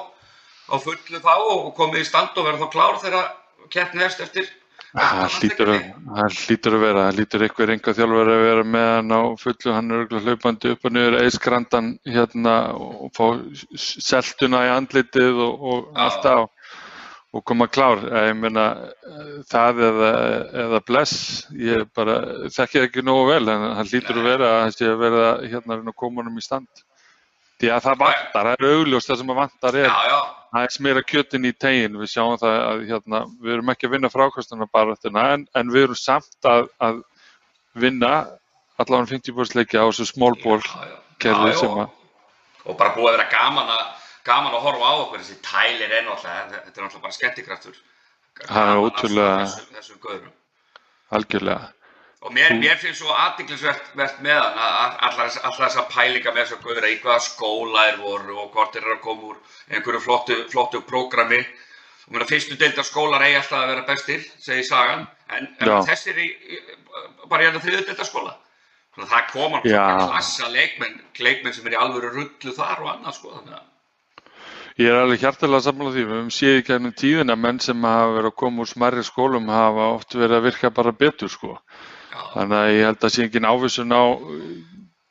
á 0.73 0.75
fullu 0.81 1.21
þá 1.21 1.33
og 1.37 1.71
komið 1.77 2.03
í 2.03 2.09
stand 2.09 2.37
og 2.37 2.47
verður 2.47 2.65
þá 2.65 2.75
klár 2.75 2.99
þegar 3.03 3.31
keppni 3.73 4.05
hefst 4.05 4.23
eftir? 4.25 4.51
Það 4.93 5.19
að, 5.25 5.85
það 6.13 6.35
hlýtur 6.37 6.75
að 6.77 6.83
vera, 6.83 7.03
það 7.07 7.15
hlýtur 7.17 7.43
einhver 7.47 7.71
enga 7.73 7.93
þjálfur 7.97 8.29
að 8.29 8.43
vera 8.45 8.65
með 8.75 8.89
hann 8.91 9.13
á 9.17 9.21
fullu, 9.41 9.71
hann 9.73 9.95
er 9.95 10.03
hlaupandi 10.27 10.73
upp 10.75 10.85
og 10.85 10.93
niður 10.93 11.17
eiskrandan 11.23 11.87
hérna 12.05 12.53
og 12.77 13.09
fá 13.17 13.23
seltuna 13.73 14.61
í 14.67 14.69
andlitið 14.75 15.41
og, 15.47 15.65
og 15.71 15.97
allt 15.97 16.29
á 16.29 16.37
og 17.33 17.41
koma 17.49 17.65
klár. 17.65 18.03
Ég 18.05 18.37
meina 18.37 18.67
það 19.49 19.81
eða, 19.87 20.11
eða 20.67 20.81
bless, 20.85 21.15
ég 21.57 21.87
bara 21.97 22.19
þekki 22.53 22.83
ekki 22.85 23.05
nógu 23.05 23.31
vel 23.31 23.47
en 23.49 23.69
það 23.79 23.93
hlýtur 23.95 24.21
að 24.21 24.29
vera 24.29 24.51
að 24.51 24.61
það 24.61 24.75
sé 24.77 24.91
að 24.91 25.01
vera 25.07 25.27
hérna 25.41 25.79
að 25.81 25.95
koma 26.03 26.21
hann 26.21 26.37
í 26.37 26.45
stand. 26.45 26.85
Því 27.63 27.71
að 27.71 27.83
það 27.85 27.99
vantar, 28.03 28.47
það 28.49 28.53
er 28.53 28.77
augljóst 28.77 29.09
það 29.09 29.19
sem 29.21 29.29
að 29.31 29.37
vantar 29.39 29.79
er, 29.79 29.87
Já, 29.87 30.11
já, 30.11 30.19
það 30.51 30.67
er 30.67 30.73
smera 30.75 31.03
kjötin 31.07 31.47
í 31.47 31.53
tegin, 31.55 31.97
við 32.01 32.09
sjáum 32.11 32.39
það 32.41 32.57
að 32.59 32.85
hérna, 32.89 33.21
við 33.39 33.55
erum 33.55 33.71
ekki 33.71 33.87
að 33.87 33.93
vinna 33.95 34.11
frákvæmstuna 34.11 34.67
baráttuna 34.75 35.25
en, 35.37 35.45
en 35.55 35.71
við 35.71 35.87
erum 35.87 35.99
samt 36.01 36.49
að, 36.51 36.67
að 36.83 36.99
vinna 37.79 38.13
allavega 38.83 39.13
50% 39.15 39.55
leiki 39.61 39.79
á 39.79 39.87
þessu 39.87 40.09
já. 40.67 40.97
kerfi 41.23 41.53
sem 41.61 41.77
að 41.85 41.99
og 42.63 42.77
bara 42.79 42.95
búið 42.95 43.09
að 43.09 43.17
vera 43.17 43.29
gaman 43.31 43.71
að, 43.73 43.83
gaman 44.27 44.55
að 44.55 44.65
horfa 44.67 44.91
á 44.91 44.93
okkur, 45.03 45.23
þessi 45.23 45.39
tælir 45.43 45.91
er 45.91 46.05
náttúrulega, 46.07 46.43
þetta 46.53 46.79
er 46.79 46.85
náttúrulega 46.85 47.05
bara 47.07 47.17
er 47.17 47.49
Gaman 48.39 48.71
að 48.73 48.83
Þessum, 49.43 49.71
þessum 49.77 50.03
gauðrum. 50.03 50.35
algjörlega. 51.17 51.71
Og 52.23 52.31
mér, 52.31 52.53
mér 52.55 52.77
finnst 52.79 53.01
svo 53.01 53.11
aðdiklisvert 53.11 53.89
með 54.23 54.37
hann 54.39 54.59
að 54.63 54.75
að- 54.83 54.99
allar 55.07 55.29
þess- 55.33 55.57
þessar 55.59 55.87
pælinga 55.91 56.31
með 56.31 56.45
þessar 56.45 56.61
gauðra 56.63 56.91
í 56.93 56.99
hvaða 57.03 57.23
skóla 57.25 57.81
er 57.89 57.97
voru 57.99 58.37
og 58.39 58.53
hvort 58.53 58.71
þeir 58.77 58.85
eru 58.85 58.95
að 58.95 59.01
koma 59.03 59.27
úr 59.33 59.37
einhverju 59.71 60.01
flottu, 60.05 60.37
flottu 60.53 60.81
prógrami. 60.87 61.41
Og 62.07 62.13
mér 62.15 62.23
að 62.23 62.31
fyrstu 62.31 62.55
deildar 62.59 62.87
skólar 62.87 63.21
eigi 63.27 63.35
alltaf 63.41 63.59
að 63.59 63.67
vera 63.73 63.85
bestir, 63.89 64.23
segir 64.39 64.63
sagan, 64.67 65.03
en, 65.29 65.49
en 65.59 65.67
þessir 65.87 66.17
í, 66.19 66.29
bara 67.27 67.43
hérna 67.43 67.59
þriðu 67.63 67.85
deildar 67.89 68.07
skóla. 68.07 68.33
Þannig 68.95 69.09
að 69.09 69.13
það 69.13 69.29
koma 69.33 69.61
svona 69.65 70.07
klassa 70.07 70.49
leikmenn, 70.53 70.97
leikmenn 71.19 71.53
sem 71.53 71.67
er 71.67 71.75
í 71.75 71.79
alvöru 71.81 72.11
rullu 72.13 72.53
þar 72.55 72.83
og 72.83 72.89
annað 72.95 73.15
sko. 73.19 73.31
Þannig 73.39 73.55
að, 73.59 73.69
Ég 74.81 74.89
er 74.89 74.95
alveg 75.03 75.19
hjartalega 75.21 75.61
sammála 75.67 75.91
því, 75.93 76.03
við 76.07 76.15
höfum 76.17 76.29
séð 76.33 76.55
í 76.57 76.61
gegnum 76.65 76.93
tíðina 76.97 77.35
menn 77.37 77.59
sem 77.61 77.83
hafa 77.85 78.13
verið 78.15 78.29
að 78.31 78.37
koma 78.41 78.63
úr 78.63 78.69
smarri 78.71 79.03
skólum 79.05 79.51
hafa 79.53 79.89
oft 79.99 80.15
verið 80.17 80.37
að 80.39 80.45
virka 80.47 80.71
bara 80.73 80.91
betur 80.91 81.29
sko. 81.29 81.59
Þannig 82.33 82.59
að 82.59 82.71
ég 82.75 82.85
held 82.89 83.03
að 83.07 83.13
sé 83.15 83.23
engin 83.25 83.49
ávísun 83.49 83.93
á 83.95 84.03
uh, 84.03 84.45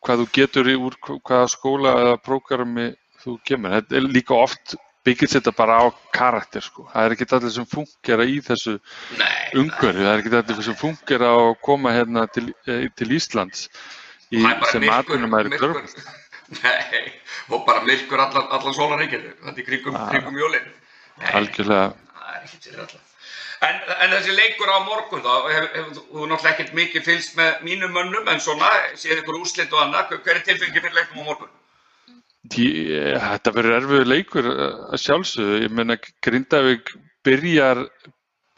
hvað 0.07 0.23
þú 0.23 0.27
getur 0.39 0.71
í 0.73 0.77
úr 0.79 0.97
hvaða 1.09 1.49
skóla 1.53 1.93
eða 2.03 2.17
prógrami 2.23 2.89
þú 3.23 3.37
kemur. 3.47 3.77
Þetta 3.79 3.97
er 4.01 4.09
líka 4.17 4.35
oft 4.39 4.75
byggist 5.07 5.35
þetta 5.35 5.53
bara 5.59 5.77
á 5.83 5.87
karakter 6.15 6.63
sko. 6.63 6.85
Það 6.93 7.05
er 7.09 7.15
ekki 7.17 7.27
allir 7.35 7.51
sem 7.57 7.67
fungera 7.67 8.27
í 8.31 8.37
þessu 8.47 8.77
nei, 9.19 9.39
umhverfi, 9.59 10.03
það 10.05 10.13
er 10.13 10.21
ekki 10.23 10.35
allir 10.41 10.67
sem 10.69 10.79
fungera 10.79 11.31
á 11.35 11.39
að 11.43 11.57
koma 11.67 11.95
hérna 11.97 12.27
til, 12.31 12.45
eh, 12.71 12.85
til 12.99 13.09
Íslands 13.19 13.65
í, 14.31 14.43
Það 14.45 14.67
sem 14.71 14.87
atvinnumæður 14.95 15.51
í 15.51 15.55
myrkur- 15.57 15.75
körfum. 15.75 16.19
Nei, 16.63 17.03
og 17.51 17.63
bara 17.67 17.83
myrkur 17.87 18.21
allan, 18.21 18.47
allan 18.55 18.75
sólaríkinu, 18.77 19.31
þetta 19.43 19.59
er 19.63 19.67
kringum, 19.71 19.95
Ah. 19.97 20.09
kringum 20.13 20.39
jólin. 20.39 20.67
Nei, 21.19 21.31
Algjörlega, 21.41 21.95
það 22.19 22.35
er 22.37 22.43
ekki 22.47 22.59
til 22.69 22.79
alla. 22.85 23.01
En, 23.63 23.77
en 24.03 24.15
þessi 24.17 24.35
leikur 24.35 24.71
á 24.75 24.83
morgun 24.83 25.23
þá, 25.23 25.35
hefur 25.53 25.67
hef, 25.71 25.99
þú 26.11 26.25
náttúrulega 26.27 26.53
ekkert 26.53 26.73
mikið 26.75 27.05
fylgst 27.07 27.37
með 27.39 27.61
mínum 27.69 27.93
mönnum, 27.95 28.31
en 28.33 28.41
svona, 28.43 28.71
séð 28.99 29.21
ykkur 29.21 29.39
úslit 29.39 29.75
og 29.75 29.85
annað, 29.85 30.17
hver 30.25 30.41
er 30.41 30.47
tilfengi 30.49 30.81
fyrir 30.81 30.97
leiknum 30.97 31.23
á 31.23 31.29
morgun? 31.29 31.53
Því, 32.51 32.67
þetta 33.23 33.53
verður 33.55 33.77
erfiður 33.77 34.11
leikur 34.11 34.49
eh, 34.51 34.65
að 34.91 35.03
sjálfsögðu. 35.05 35.61
Ég 35.63 35.77
meina 35.79 35.97
Grindavík 36.27 36.91
byrjar, 37.23 37.85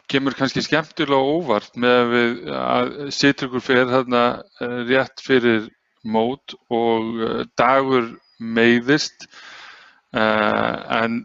kemur 0.09 0.37
kannski 0.39 0.65
skemmtilega 0.65 1.35
óvart 1.35 1.77
með 1.81 1.99
að 1.99 2.15
við 2.15 2.41
að 2.61 2.95
Sitrukur 3.19 3.65
fer 3.65 3.93
eh, 3.93 4.81
rétt 4.89 5.25
fyrir 5.25 5.69
mót 6.17 6.57
og 6.73 7.21
eh, 7.29 7.45
dagur 7.61 8.15
meiðist 8.41 9.29
en 10.15 11.25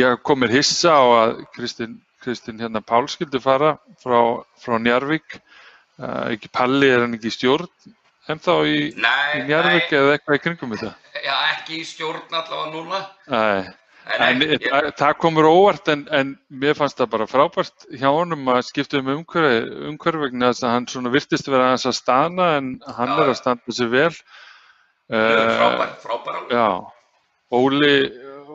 ég 0.00 0.20
kom 0.26 0.40
mér 0.42 0.52
hissa 0.56 0.94
á 0.96 1.04
að 1.20 1.36
Kristinn 1.56 1.98
Kristinn 2.24 2.58
hérna 2.60 2.82
Pál 2.82 3.06
skildi 3.08 3.38
fara 3.42 3.76
frá, 4.02 4.18
frá 4.58 4.76
Njarvík 4.82 5.38
uh, 5.38 6.32
ekki 6.34 6.50
Palli 6.52 6.88
er 6.90 7.04
hann 7.04 7.16
ekki 7.18 7.30
í 7.30 7.36
stjórn 7.36 7.68
en 8.32 8.40
þá 8.42 8.52
í, 8.66 8.76
í 8.92 9.42
Njarvík 9.46 9.90
nei, 9.90 9.98
eða 10.00 10.14
eitthvað 10.16 10.38
í 10.38 10.44
kringum 10.44 10.76
þetta 10.76 10.94
já, 11.24 11.34
ekki 11.56 11.80
í 11.80 11.84
stjórn 11.86 12.24
allavega 12.40 12.70
núna. 12.74 13.02
Nei, 13.32 13.74
En, 14.06 14.22
en 14.22 14.42
ég, 14.44 14.60
það, 14.62 14.84
það 15.00 15.14
komur 15.18 15.46
óvart 15.50 15.88
en, 15.90 16.04
en 16.14 16.28
mér 16.62 16.76
fannst 16.78 17.00
það 17.00 17.08
bara 17.16 17.24
frábært 17.26 17.86
hjá 17.98 18.06
honum 18.14 18.44
að 18.54 18.60
skipta 18.68 19.00
um 19.00 19.08
umhverfi, 19.16 19.56
umhverfi 19.90 20.20
vegna 20.22 20.52
þess 20.52 20.62
að 20.62 20.74
hann 20.76 20.86
svona 20.92 21.10
virtist 21.10 21.48
vera 21.50 21.64
aðeins 21.72 21.88
að 21.90 21.96
stana 21.98 22.46
en 22.60 22.68
hann 22.86 23.10
Já, 23.10 23.16
er 23.24 23.32
að 23.32 23.38
standa 23.40 23.74
sig 23.74 23.90
vel. 23.90 24.12
uh, 24.12 25.16
Eh, 25.16 25.50
frábær, 25.58 25.90
frábær 26.04 26.38
alveg. 26.38 26.54
Já, 26.54 26.68
Óli, 27.58 27.90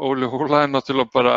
Óli 0.01 0.25
Hóla 0.31 0.63
er 0.65 0.71
náttúrulega 0.73 1.13
bara 1.13 1.35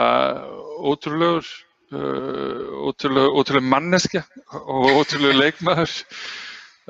ótrúlegur, 0.89 1.45
uh, 1.93 2.89
ótrúleg, 2.89 3.29
ótrúleg 3.37 3.67
manneskja 3.69 4.23
og 4.53 4.89
ótrúleg 5.03 5.37
leikmaður 5.37 5.93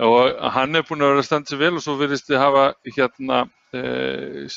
og 0.04 0.38
hann 0.54 0.75
er 0.78 0.87
búinn 0.87 1.04
að 1.07 1.12
vera 1.14 1.43
sig 1.47 1.59
vel 1.61 1.75
og 1.78 1.83
svo 1.85 1.95
virðist 1.99 2.26
þið 2.31 2.40
hafa 2.43 2.64
hérna 2.97 3.43
uh, 3.75 4.57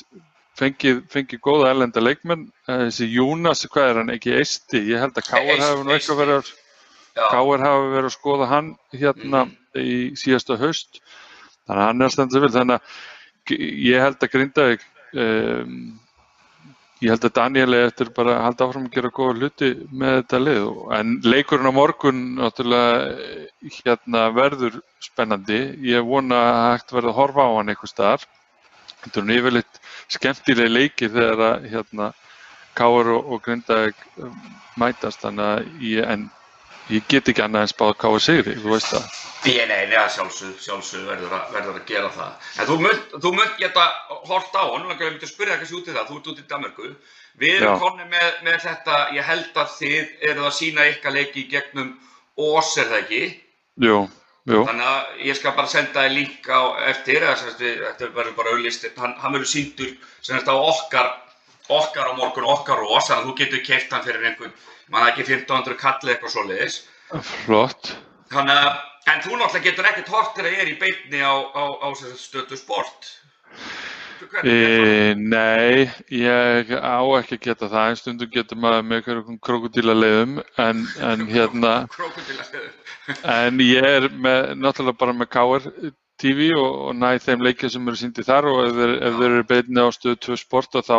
fengið, 0.58 1.04
fengið 1.14 1.42
góða 1.46 1.74
erlenda 1.74 2.02
leikmenn. 2.02 2.48
Uh, 2.68 2.88
þessi 2.88 3.10
Júnas, 3.14 3.66
hvað 3.70 3.92
er 3.92 4.00
hann, 4.02 4.14
ekki 4.16 4.34
Eisti? 4.40 4.82
Ég 4.94 5.02
held 5.04 5.18
að 5.18 5.30
Káar 5.30 5.62
hafi 5.62 5.86
nú 5.86 5.94
eitthvað 5.98 6.24
verið 6.24 6.52
Káar 7.18 7.64
hafi 7.66 7.94
verið 7.96 8.10
að 8.12 8.16
skoða 8.18 8.50
hann 8.54 8.76
hérna 8.94 9.46
Mhm. 9.48 9.56
í 9.78 9.96
síðasta 10.18 10.58
haust 10.58 11.00
þannig 11.68 11.82
að 11.82 11.88
hann 11.88 12.02
er 12.02 12.10
sig 12.10 12.42
vel 12.42 12.50
þannig 12.56 12.82
að 12.82 13.64
ég 13.88 14.02
held 14.02 14.24
að 14.24 14.32
Grindavík 14.34 14.86
um, 15.14 16.00
ég 17.04 17.12
held 17.14 17.26
að 17.28 17.36
Daniel 17.38 17.76
er 17.78 17.90
eftir 17.92 18.10
bara 18.16 18.36
að 18.38 18.46
halda 18.48 18.68
áfram 18.68 18.88
að 18.88 18.96
gera 18.98 19.12
góða 19.14 19.36
hluti 19.38 19.70
með 19.92 20.16
þetta 20.20 20.40
lið. 20.44 20.70
En 20.98 21.16
leikurinn 21.26 21.70
á 21.70 21.80
morgun 21.80 22.24
náttúrulega 22.40 22.96
eh, 23.12 23.74
hérna 23.80 24.24
verður 24.36 24.80
spennandi. 25.06 25.60
Ég 25.86 26.08
vona 26.08 26.40
að 26.52 26.62
hægt 26.72 26.96
verði 26.96 27.14
að 27.14 27.20
horfa 27.20 27.46
á 27.46 27.52
hann 27.58 27.74
einhver 27.74 27.92
staðar. 27.92 28.26
Þetta 29.04 29.22
er 29.22 29.28
nú 29.28 29.38
yfirleitt 29.38 29.82
skemmtileg 30.18 30.74
leikir 30.74 31.14
þegar 31.14 31.46
að 31.52 31.70
hérna 31.74 32.14
Káar 32.78 33.10
og, 33.10 33.30
og 33.34 33.46
Grindavík 33.46 34.02
um, 34.22 34.34
mætast 34.78 35.24
þannig 35.24 35.48
að 35.48 35.86
ég, 35.86 36.04
en 36.06 36.28
ég 36.94 37.08
get 37.12 37.30
ekki 37.32 37.44
annað 37.44 37.66
en 37.66 37.72
spáð 37.72 37.94
Káar 38.02 38.24
sigri, 38.24 38.56
þú 38.62 38.74
veist 38.74 38.92
það. 38.94 39.08
Ég, 39.48 39.62
nei, 39.70 39.86
nei, 39.92 39.98
sjálfsög, 40.12 40.56
sjálfsög 40.64 41.06
verður, 41.08 41.34
að, 41.38 41.54
verður 41.56 41.80
að 41.80 41.88
gera 41.88 42.10
það. 42.16 42.50
En 42.58 42.68
þú 42.68 42.78
munt, 42.84 43.16
þú 43.24 43.32
munt 43.38 43.62
geta 43.62 43.86
hort 44.28 44.58
á, 44.58 44.64
og 44.66 44.78
nú 44.82 44.90
langar 44.90 45.08
ég 45.08 45.16
myndi 45.16 45.28
að 45.28 45.34
spyrja 45.34 45.58
kannski 45.60 45.78
út 45.78 45.88
í 45.88 45.96
það, 45.96 46.10
þú 46.10 46.18
ert 46.18 46.30
út 46.32 46.42
í 46.42 46.46
Danmarku. 46.52 46.92
Við 47.38 47.58
erum 47.60 47.82
konni 47.84 48.08
með, 48.10 48.30
með 48.48 48.58
þetta, 48.66 49.02
ég 49.16 49.28
held 49.28 49.60
að 49.62 49.74
þið 49.78 50.14
eruð 50.32 50.48
að 50.50 50.56
sína 50.58 50.88
ykkar 50.94 51.16
leiki 51.16 51.44
í 51.44 51.50
gegnum 51.52 51.94
Ós, 52.38 52.74
er 52.78 52.90
það 52.90 53.00
ekki? 53.04 53.22
Jú, 53.86 54.00
jú, 54.50 54.64
Þannig 54.66 54.90
að 54.90 55.22
ég 55.28 55.38
skal 55.38 55.54
bara 55.58 55.72
senda 55.72 56.08
link 56.12 56.50
á 56.50 56.62
eftir, 56.90 57.22
eða 57.22 57.38
sem 57.38 57.52
sagt 57.52 57.64
við, 57.66 57.80
þetta 57.86 58.12
verður 58.18 58.36
bara 58.42 58.54
auðlist, 58.56 58.90
hann, 58.98 59.16
hann 59.22 59.38
verður 59.38 59.52
síndur 59.54 59.94
sem 60.22 60.34
sagt 60.34 60.50
á 60.50 60.56
okkar, 60.58 61.14
okkar 61.74 62.12
á 62.12 62.14
morgun, 62.18 62.48
okkar 62.48 62.84
Ós, 62.86 63.08
þannig 63.10 63.24
að 63.24 63.30
þú 63.30 63.36
getur 63.42 63.64
keift 63.66 63.94
hann 63.94 64.06
fyrir 64.06 64.28
einhvern, 64.30 64.54
mann 64.94 65.10
ekki 65.10 65.26
1500 65.28 65.80
kallið 65.82 66.14
eitthvað 66.14 66.34
svoleiðis. 66.36 66.80
flott. 67.46 67.94
Þannig 68.32 68.64
að, 68.64 68.80
en 69.14 69.22
þú 69.24 69.38
náttúrulega 69.40 69.66
getur 69.70 69.92
ekkert 69.92 70.14
hort 70.16 70.34
þegar 70.36 70.56
ég 70.56 70.64
er 70.64 70.72
í 70.74 70.80
beinni 70.82 71.22
á, 71.24 71.36
á, 71.36 71.64
á 71.84 71.88
stötu 71.96 72.60
sport. 72.60 73.14
E, 74.42 75.14
nei, 75.14 75.86
ég 76.10 76.72
á 76.74 77.00
ekki 77.20 77.38
að 77.38 77.44
geta 77.46 77.70
það, 77.70 77.92
en 77.92 78.00
stundum 78.00 78.32
getur 78.34 78.60
maður 78.60 78.88
með 78.88 79.00
einhverjum 79.00 79.38
krokodíla 79.46 79.96
leiðum, 79.96 80.40
en, 80.64 80.84
en 81.06 81.24
hérna, 81.36 81.74
en 83.22 83.62
ég 83.64 83.88
er 83.88 84.10
með, 84.12 84.56
náttúrulega 84.58 85.02
bara 85.04 85.16
með 85.16 85.32
Káar 85.36 85.70
TV 86.18 86.50
og, 86.58 86.74
og 86.90 86.98
næ 86.98 87.12
þeim 87.24 87.46
leikja 87.46 87.70
sem 87.74 87.88
eru 87.88 88.00
síndi 88.00 88.26
þar 88.26 88.50
og 88.50 88.60
ef 88.66 88.82
ef 88.84 89.18
þeir 89.20 89.30
eru 89.30 89.48
beinni 89.52 89.86
á 89.86 89.90
stöðu 89.94 90.20
2 90.26 90.38
sport 90.42 90.78
þá 90.90 90.98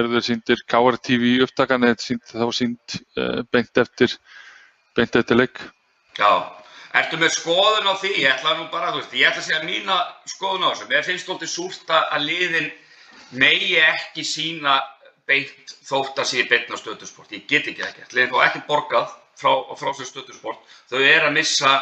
eru 0.00 0.12
þeir 0.14 0.26
síndir 0.30 0.64
Káar 0.70 0.98
TV 0.98 1.36
upptakan 1.44 1.86
eða 1.90 2.18
þá 2.32 2.46
sínd 2.56 2.98
uh, 3.20 3.40
beint 3.52 3.82
eftir, 3.84 4.16
beint 4.96 5.16
eftir 5.20 5.40
leik. 5.40 5.60
Já, 6.18 6.32
Ertu 6.94 7.18
með 7.18 7.32
skoðun 7.34 7.88
á 7.90 7.94
því? 7.98 8.10
Ég 8.22 8.30
ætla 8.36 8.52
nú 8.54 8.68
bara, 8.70 8.92
þú 8.94 9.00
veist, 9.00 9.14
ég 9.18 9.26
ætla 9.26 9.40
að 9.42 9.46
segja 9.48 9.64
mína 9.66 9.96
skoðun 10.30 10.62
á 10.62 10.70
þessu. 10.70 10.84
Mér 10.92 11.06
finnst 11.08 11.26
þóttið 11.26 11.50
súrt 11.50 11.90
að 11.90 12.26
liðin 12.28 12.68
megi 13.34 13.72
ekki 13.82 14.22
sína 14.28 14.76
beint 15.26 15.74
þótt 15.88 16.22
að 16.22 16.28
sé 16.30 16.44
beint 16.46 16.70
á 16.70 16.78
stöðusport. 16.78 17.34
Ég 17.34 17.48
get 17.50 17.66
ekki 17.66 17.82
ekkert. 17.82 18.14
Liðin 18.14 18.30
fá 18.30 18.44
ekki 18.44 18.62
borgað 18.68 19.10
frá, 19.40 19.50
frá 19.80 19.90
sér 19.98 20.10
stöðusport. 20.12 20.62
Þau 20.92 21.00
er 21.02 21.26
að 21.26 21.34
missa 21.40 21.72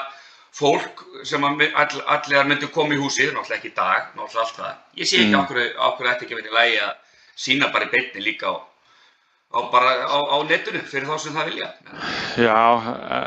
fólk 0.53 1.05
sem 1.29 1.45
all, 1.45 2.03
allir 2.17 2.49
myndi 2.49 2.69
koma 2.73 2.97
í 2.97 3.01
húsið, 3.01 3.33
náttúrulega 3.33 3.59
ekki 3.61 3.73
í 3.73 3.77
dag, 3.79 4.11
náttúrulega 4.17 4.45
allt 4.45 4.59
það. 4.59 4.75
Ég 5.01 5.09
sé 5.09 5.23
ekki 5.23 5.33
mm. 5.33 5.79
okkur 5.89 6.11
þetta 6.11 6.27
ekki 6.27 6.39
verið 6.41 6.59
lægi 6.59 6.83
að 6.89 6.93
sína 7.47 7.73
bara 7.73 7.89
í 7.89 7.93
beinni 7.95 8.27
líka 8.27 8.53
á 8.53 8.55
á, 9.53 9.61
bara 9.73 9.91
á, 10.09 10.19
á 10.33 10.37
netinu 10.49 10.81
fyrir 10.89 11.09
þá 11.09 11.17
sem 11.21 11.37
það 11.37 11.49
vilja. 11.51 11.69
Já, 12.41 12.63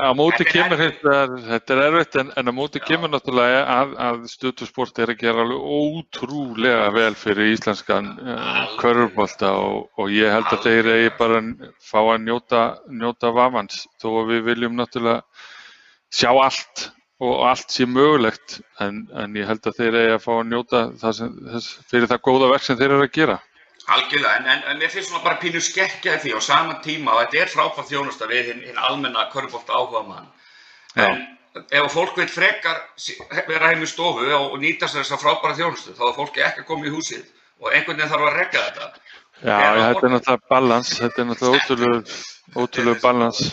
á 0.10 0.12
móti 0.18 0.46
kemur 0.50 0.80
þetta, 0.80 1.16
þetta 1.50 1.76
er 1.76 1.82
erfitt 1.86 2.18
en, 2.22 2.32
en 2.40 2.50
á 2.50 2.54
móti 2.56 2.82
Já. 2.82 2.86
kemur 2.90 3.14
náttúrulega 3.14 3.62
að, 3.76 3.94
að 4.08 4.26
stöðusport 4.34 5.02
er 5.04 5.14
að 5.14 5.22
gera 5.22 5.46
alveg 5.46 5.70
ótrúlega 5.80 6.90
vel 6.98 7.12
fyrir 7.20 7.54
íslenskan 7.54 8.12
uh, 8.18 8.62
körfbólta 8.82 9.54
og, 9.62 9.86
og 10.02 10.14
ég 10.14 10.34
held 10.34 10.50
að 10.50 10.66
þeir 10.66 10.92
eigi 10.96 11.14
bara 11.20 11.44
fá 11.92 12.00
að 12.02 12.26
njóta, 12.26 12.66
njóta 12.90 13.34
vafans 13.36 13.86
þó 14.02 14.10
að 14.24 14.34
við 14.34 14.46
viljum 14.50 14.78
náttúrulega 14.80 15.22
sjá 16.16 16.32
allt 16.34 16.90
og 17.24 17.44
allt 17.48 17.72
sé 17.72 17.86
mögulegt 17.88 18.60
en, 18.84 19.06
en 19.16 19.36
ég 19.40 19.48
held 19.48 19.68
að 19.68 19.78
þeir 19.80 19.98
eigi 20.00 20.16
að 20.16 20.24
fá 20.24 20.32
að 20.36 20.48
njóta 20.52 20.82
það 21.02 21.14
sem, 21.20 21.36
þess, 21.54 21.76
fyrir 21.92 22.10
það 22.12 22.24
góða 22.28 22.50
verk 22.52 22.66
sem 22.66 22.80
þeir 22.80 22.90
eru 22.90 23.06
að 23.06 23.14
gera. 23.16 23.38
Algjörlega, 23.96 24.34
en, 24.40 24.50
en, 24.50 24.64
en 24.72 24.82
mér 24.82 24.92
finnst 24.92 25.12
svona 25.12 25.24
bara 25.24 25.40
pínu 25.40 25.62
skekkjaði 25.62 26.24
því 26.24 26.34
á 26.36 26.40
sama 26.44 26.80
tíma 26.84 27.14
og 27.14 27.22
þetta 27.22 27.42
er 27.44 27.54
frábært 27.54 27.92
þjónusta 27.92 28.28
við 28.32 28.52
hinn 28.52 28.66
hin 28.66 28.84
almenna 28.90 29.28
körfbólta 29.32 29.78
áhuga 29.78 30.02
mann. 30.10 30.28
En 31.00 31.22
ef 31.56 31.94
fólk 31.94 32.18
vil 32.20 32.28
frekar 32.32 32.82
vera 33.48 33.72
heim 33.72 33.86
í 33.86 33.90
stofu 33.90 34.28
og 34.36 34.58
nýta 34.60 34.90
sér 34.90 35.06
þessa 35.06 35.22
frábæra 35.22 35.56
þjónustu 35.60 35.96
þá 35.96 36.06
er 36.10 36.18
fólki 36.18 36.44
ekki 36.44 36.66
að 36.66 36.70
koma 36.72 36.90
í 36.90 36.96
húsið 36.96 37.24
og 37.62 37.70
einhvern 37.72 38.02
veginn 38.02 38.12
þarf 38.12 38.28
að 38.28 38.40
regga 38.42 38.66
þetta. 38.66 38.90
Já, 39.46 39.56
þetta 39.56 40.08
er 40.08 40.14
náttúrulega 40.16 40.50
balans, 40.52 40.92
þetta 41.00 41.22
er 41.22 41.30
náttúrulega 41.30 42.02
ótrúlega 42.56 43.02
balans. 43.04 43.46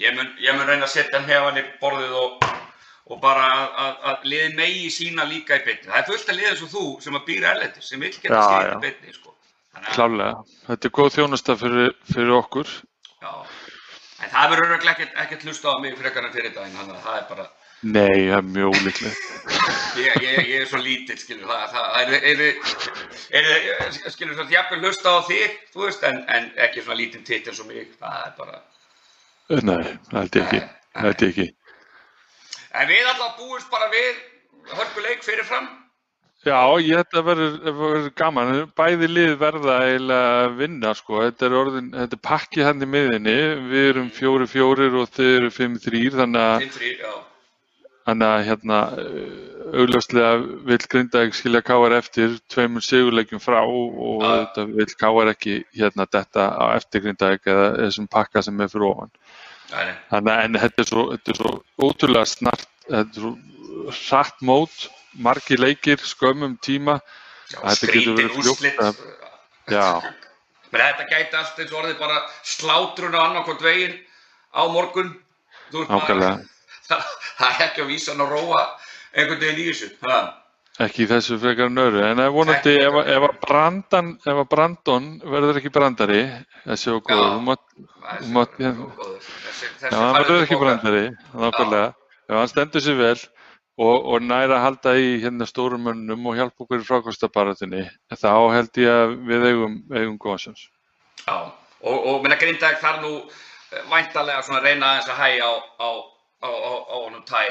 Ég 0.00 0.14
mun, 0.16 0.28
ég 0.40 0.56
mun 0.56 0.68
reyna 0.68 0.86
að 0.86 0.94
setja 0.94 1.20
hefðan 1.26 1.60
í 1.60 1.64
borðið 1.82 2.14
og 2.16 2.52
og 3.10 3.20
bara 3.22 3.46
að, 3.52 3.94
að 4.10 4.26
liði 4.30 4.50
megi 4.56 4.90
sína 4.94 5.26
líka 5.28 5.58
í 5.58 5.64
beinni. 5.66 5.88
Það 5.88 5.98
er 5.98 6.08
fullt 6.08 6.30
að 6.30 6.38
liða 6.38 6.52
eins 6.52 6.64
og 6.66 6.70
þú 6.72 6.84
sem 7.04 7.18
að 7.18 7.24
býra 7.28 7.54
erlendir, 7.54 7.86
sem 7.86 8.02
vil 8.02 8.12
geta 8.14 8.44
sína 8.46 8.76
í 8.76 8.82
beinni. 8.84 9.16
Sko. 9.16 9.34
Klálega, 9.92 10.44
þetta 10.68 10.88
er 10.88 10.94
góð 10.98 11.10
þjónusta 11.16 11.56
fyrir, 11.60 11.96
fyrir 12.12 12.36
okkur. 12.36 12.76
Já, 13.22 13.32
en 14.22 14.32
það 14.34 14.54
verður 14.54 14.68
öruglega 14.68 14.94
ekkert, 14.94 15.18
ekkert 15.24 15.48
hlusta 15.48 15.74
á 15.74 15.76
mig 15.82 15.98
frekar 15.98 16.28
en 16.28 16.34
fyrir 16.36 16.54
daginn, 16.54 16.78
þannig 16.78 16.96
að 16.98 17.04
það 17.08 17.18
er 17.18 17.28
bara... 17.32 17.48
Nei, 17.82 18.18
það 18.28 18.36
er 18.36 18.44
mjög 18.46 18.76
ólíklegt. 18.76 19.22
ég, 20.04 20.18
ég, 20.22 20.36
ég 20.52 20.60
er 20.60 20.68
svo 20.70 20.78
lítill, 20.78 21.16
skilur, 21.18 21.48
það, 21.50 21.64
það 21.72 21.96
er, 22.02 22.12
er, 22.30 22.42
er, 23.40 23.96
skilur, 24.14 24.36
það 24.36 24.44
er 24.44 24.54
jafnveg 24.54 24.86
hlusta 24.86 25.16
á 25.18 25.20
þig, 25.26 25.56
þú 25.74 25.88
veist, 25.88 26.04
en, 26.06 26.20
en 26.30 26.46
ekki 26.68 26.84
svona 26.84 27.00
lítinn 27.00 27.26
titt 27.26 27.50
eins 27.50 27.58
og 27.64 27.72
mig, 27.72 27.90
það 27.98 28.20
er 28.28 28.36
bara... 28.38 28.62
Nei, 29.60 29.84
held 30.14 30.36
ég 30.38 30.42
ekki, 30.46 30.60
held 30.96 31.22
ég 31.22 31.30
ekki. 31.32 31.46
En 32.72 32.88
við 32.88 33.08
alltaf 33.10 33.36
búist 33.36 33.68
bara 33.72 33.88
við 33.92 34.20
hörkuleik 34.72 35.24
fyrirfram? 35.26 35.66
Já, 36.42 36.58
ég 36.82 36.98
held 36.98 37.18
að 37.20 37.26
verður 37.28 38.06
gaman. 38.18 38.54
Bæði 38.78 39.10
lið 39.10 39.34
verða 39.38 39.76
að 39.84 40.56
vinna 40.58 40.94
sko. 40.98 41.20
Þetta 41.26 41.46
er, 41.46 41.58
orðin, 41.60 41.90
þetta 41.94 42.18
er 42.18 42.22
pakkið 42.26 42.66
hann 42.66 42.82
í 42.82 42.88
miðinni. 42.94 43.36
Við 43.70 43.90
erum 43.92 44.08
fjóri 44.16 44.48
fjórir 44.50 44.96
og 44.98 45.12
þau 45.12 45.28
eru 45.28 45.52
fimm 45.54 45.76
þrýr. 45.84 46.16
Fimm 46.16 46.74
þrýr, 46.78 47.04
já. 47.04 47.12
Þannig 48.02 48.32
að 48.34 48.44
hérna 48.48 48.78
augljóslega 49.72 50.30
vil 50.66 50.78
Grindavík 50.90 51.36
skilja 51.38 51.62
Káar 51.62 51.94
eftir 52.00 52.34
tveimur 52.50 52.82
sigurleikjum 52.82 53.40
frá 53.40 53.60
og 53.62 54.24
þetta 54.24 54.64
vil 54.72 54.88
Káar 54.98 55.30
ekki 55.30 55.60
hérna 55.76 56.08
detta 56.10 56.48
á 56.50 56.74
eftir 56.74 57.04
Grindavík 57.04 57.46
eða 57.46 57.68
þessum 57.78 58.08
pakka 58.10 58.42
sem 58.42 58.58
er 58.58 58.72
fyrir 58.72 58.88
ofan. 58.90 59.14
Þannig 59.70 60.58
að 60.58 60.60
þetta 60.64 60.82
er 60.82 60.88
svo, 60.88 61.04
þetta 61.14 61.32
er 61.32 61.38
svo 61.38 61.52
ótrúlega 61.86 62.28
snart, 62.28 62.68
þetta 62.88 63.02
er 63.02 63.20
svo 63.20 63.32
hratt 63.92 64.42
mót, 64.44 64.88
margi 65.24 65.58
leikir, 65.58 66.02
skömmum 66.04 66.58
tíma. 66.64 66.98
Já, 67.52 67.60
skrítin 67.76 68.30
úrslitt. 68.32 68.80
Já. 69.70 70.00
Men 70.72 70.80
þetta 70.80 71.08
gæti 71.10 71.36
allt 71.36 71.58
eins 71.60 71.72
og 71.72 71.80
orðið 71.82 71.98
bara 72.00 72.20
slátrun 72.48 73.16
á 73.16 73.20
annarkvæmt 73.28 73.64
veginn 73.64 73.98
á 74.56 74.62
morgun. 74.72 75.12
Ákveðlega. 75.72 76.38
Það 77.38 77.48
er 77.48 77.66
ekki 77.66 77.84
að 77.84 77.90
vísa 77.92 78.12
hann 78.12 78.24
að 78.24 78.32
róa 78.36 78.62
einhvern 79.12 79.40
veginn 79.40 79.60
í 79.60 79.66
þessu. 79.68 79.90
Það. 80.00 80.30
Ekki 80.80 81.04
þessu 81.04 81.36
frekar 81.36 81.68
en 81.68 82.20
ef 82.24 82.32
vonandi 82.32 82.72
ef, 82.80 82.94
ef 83.04 83.24
Brandan, 83.42 84.14
ef 84.24 84.38
Brandon 84.48 85.08
verður 85.20 85.58
ekki 85.60 85.68
brandari, 85.68 86.22
þessi 86.64 86.94
og 86.94 87.02
góður, 87.04 87.34
þú 87.34 88.30
mátt, 88.32 88.54
já, 88.56 88.70
hann 89.92 90.16
verður 90.16 90.46
ekki 90.46 90.56
brandari, 90.56 91.02
nákvæmlega, 91.36 91.90
ef 92.24 92.38
hann 92.38 92.48
stendur 92.48 92.84
sér 92.86 92.96
vel 92.96 93.18
og, 93.76 93.96
og 94.14 94.24
næra 94.24 94.56
að 94.56 94.64
halda 94.64 94.94
í 94.96 95.10
hérna 95.20 95.48
stórum 95.50 95.84
mönnum 95.90 96.24
og 96.30 96.38
hjálpa 96.40 96.64
okkur 96.64 96.80
í 96.80 96.86
frákvæmstabaratinni, 96.88 97.82
þá 98.16 98.32
held 98.56 98.80
ég 98.80 98.92
að 98.92 99.12
við 99.28 99.44
eigum, 99.50 99.74
eigum 99.92 100.16
góðsins. 100.24 100.70
Já, 101.26 101.52
og, 101.84 101.98
og 101.98 102.24
minna 102.24 102.40
Grindag 102.40 102.80
þarf 102.80 103.04
nú 103.04 103.12
eh, 103.20 103.84
væntalega 103.92 104.40
svona 104.46 104.64
reyna 104.64 104.94
aðeins 104.94 105.12
að 105.12 105.20
hægja 105.20 105.52
á, 105.52 105.52
á, 105.84 105.88
á, 106.48 106.48
á 106.48 106.96
honum 106.96 107.28
tæ. 107.28 107.44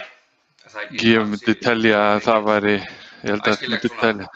Ég 1.01 1.23
myndi 1.27 1.55
telja 1.59 2.01
að 2.13 2.23
það 2.27 2.43
væri 2.47 2.75
ég 2.77 3.29
held 3.29 3.47
að 3.47 3.55
þetta 3.55 3.71
myndi 3.71 3.93
telja. 4.01 4.27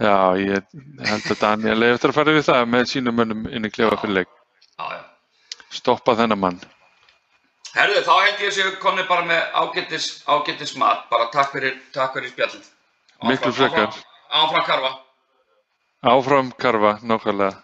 Já, 0.00 0.16
ég 0.40 0.74
held 1.10 1.30
að 1.34 1.40
Daniel 1.40 1.84
er 1.84 1.94
eftir 1.94 2.12
að 2.12 2.18
fara 2.18 2.34
við 2.36 2.44
það 2.46 2.68
með 2.74 2.84
sínum 2.92 3.16
mönnum 3.20 3.48
inn 3.50 3.68
í 3.68 3.72
klefa 3.72 3.98
fyrir 4.00 4.20
leik. 4.20 4.30
Já, 4.78 4.84
já. 4.96 5.02
Stoppa 5.80 6.14
þennan 6.18 6.40
mann. 6.40 6.60
Herðu, 7.74 8.00
þá 8.06 8.14
held 8.16 8.40
ég 8.42 8.48
að 8.50 8.56
séu 8.56 8.70
komni 8.82 9.04
bara 9.06 9.26
með 9.28 9.58
ágættis, 9.60 10.06
ágættis 10.26 10.72
mat. 10.80 11.04
Bara 11.10 11.28
takk 11.34 11.52
fyrir, 11.54 11.76
takk 11.94 12.16
fyrir 12.16 12.32
spjallin. 12.32 12.64
Miklu 13.28 13.52
frekar. 13.54 13.98
Áfram 14.30 14.64
karfa. 14.66 14.92
Áfram 16.10 16.52
karfa, 16.58 16.96
nákvæmlega. 17.06 17.58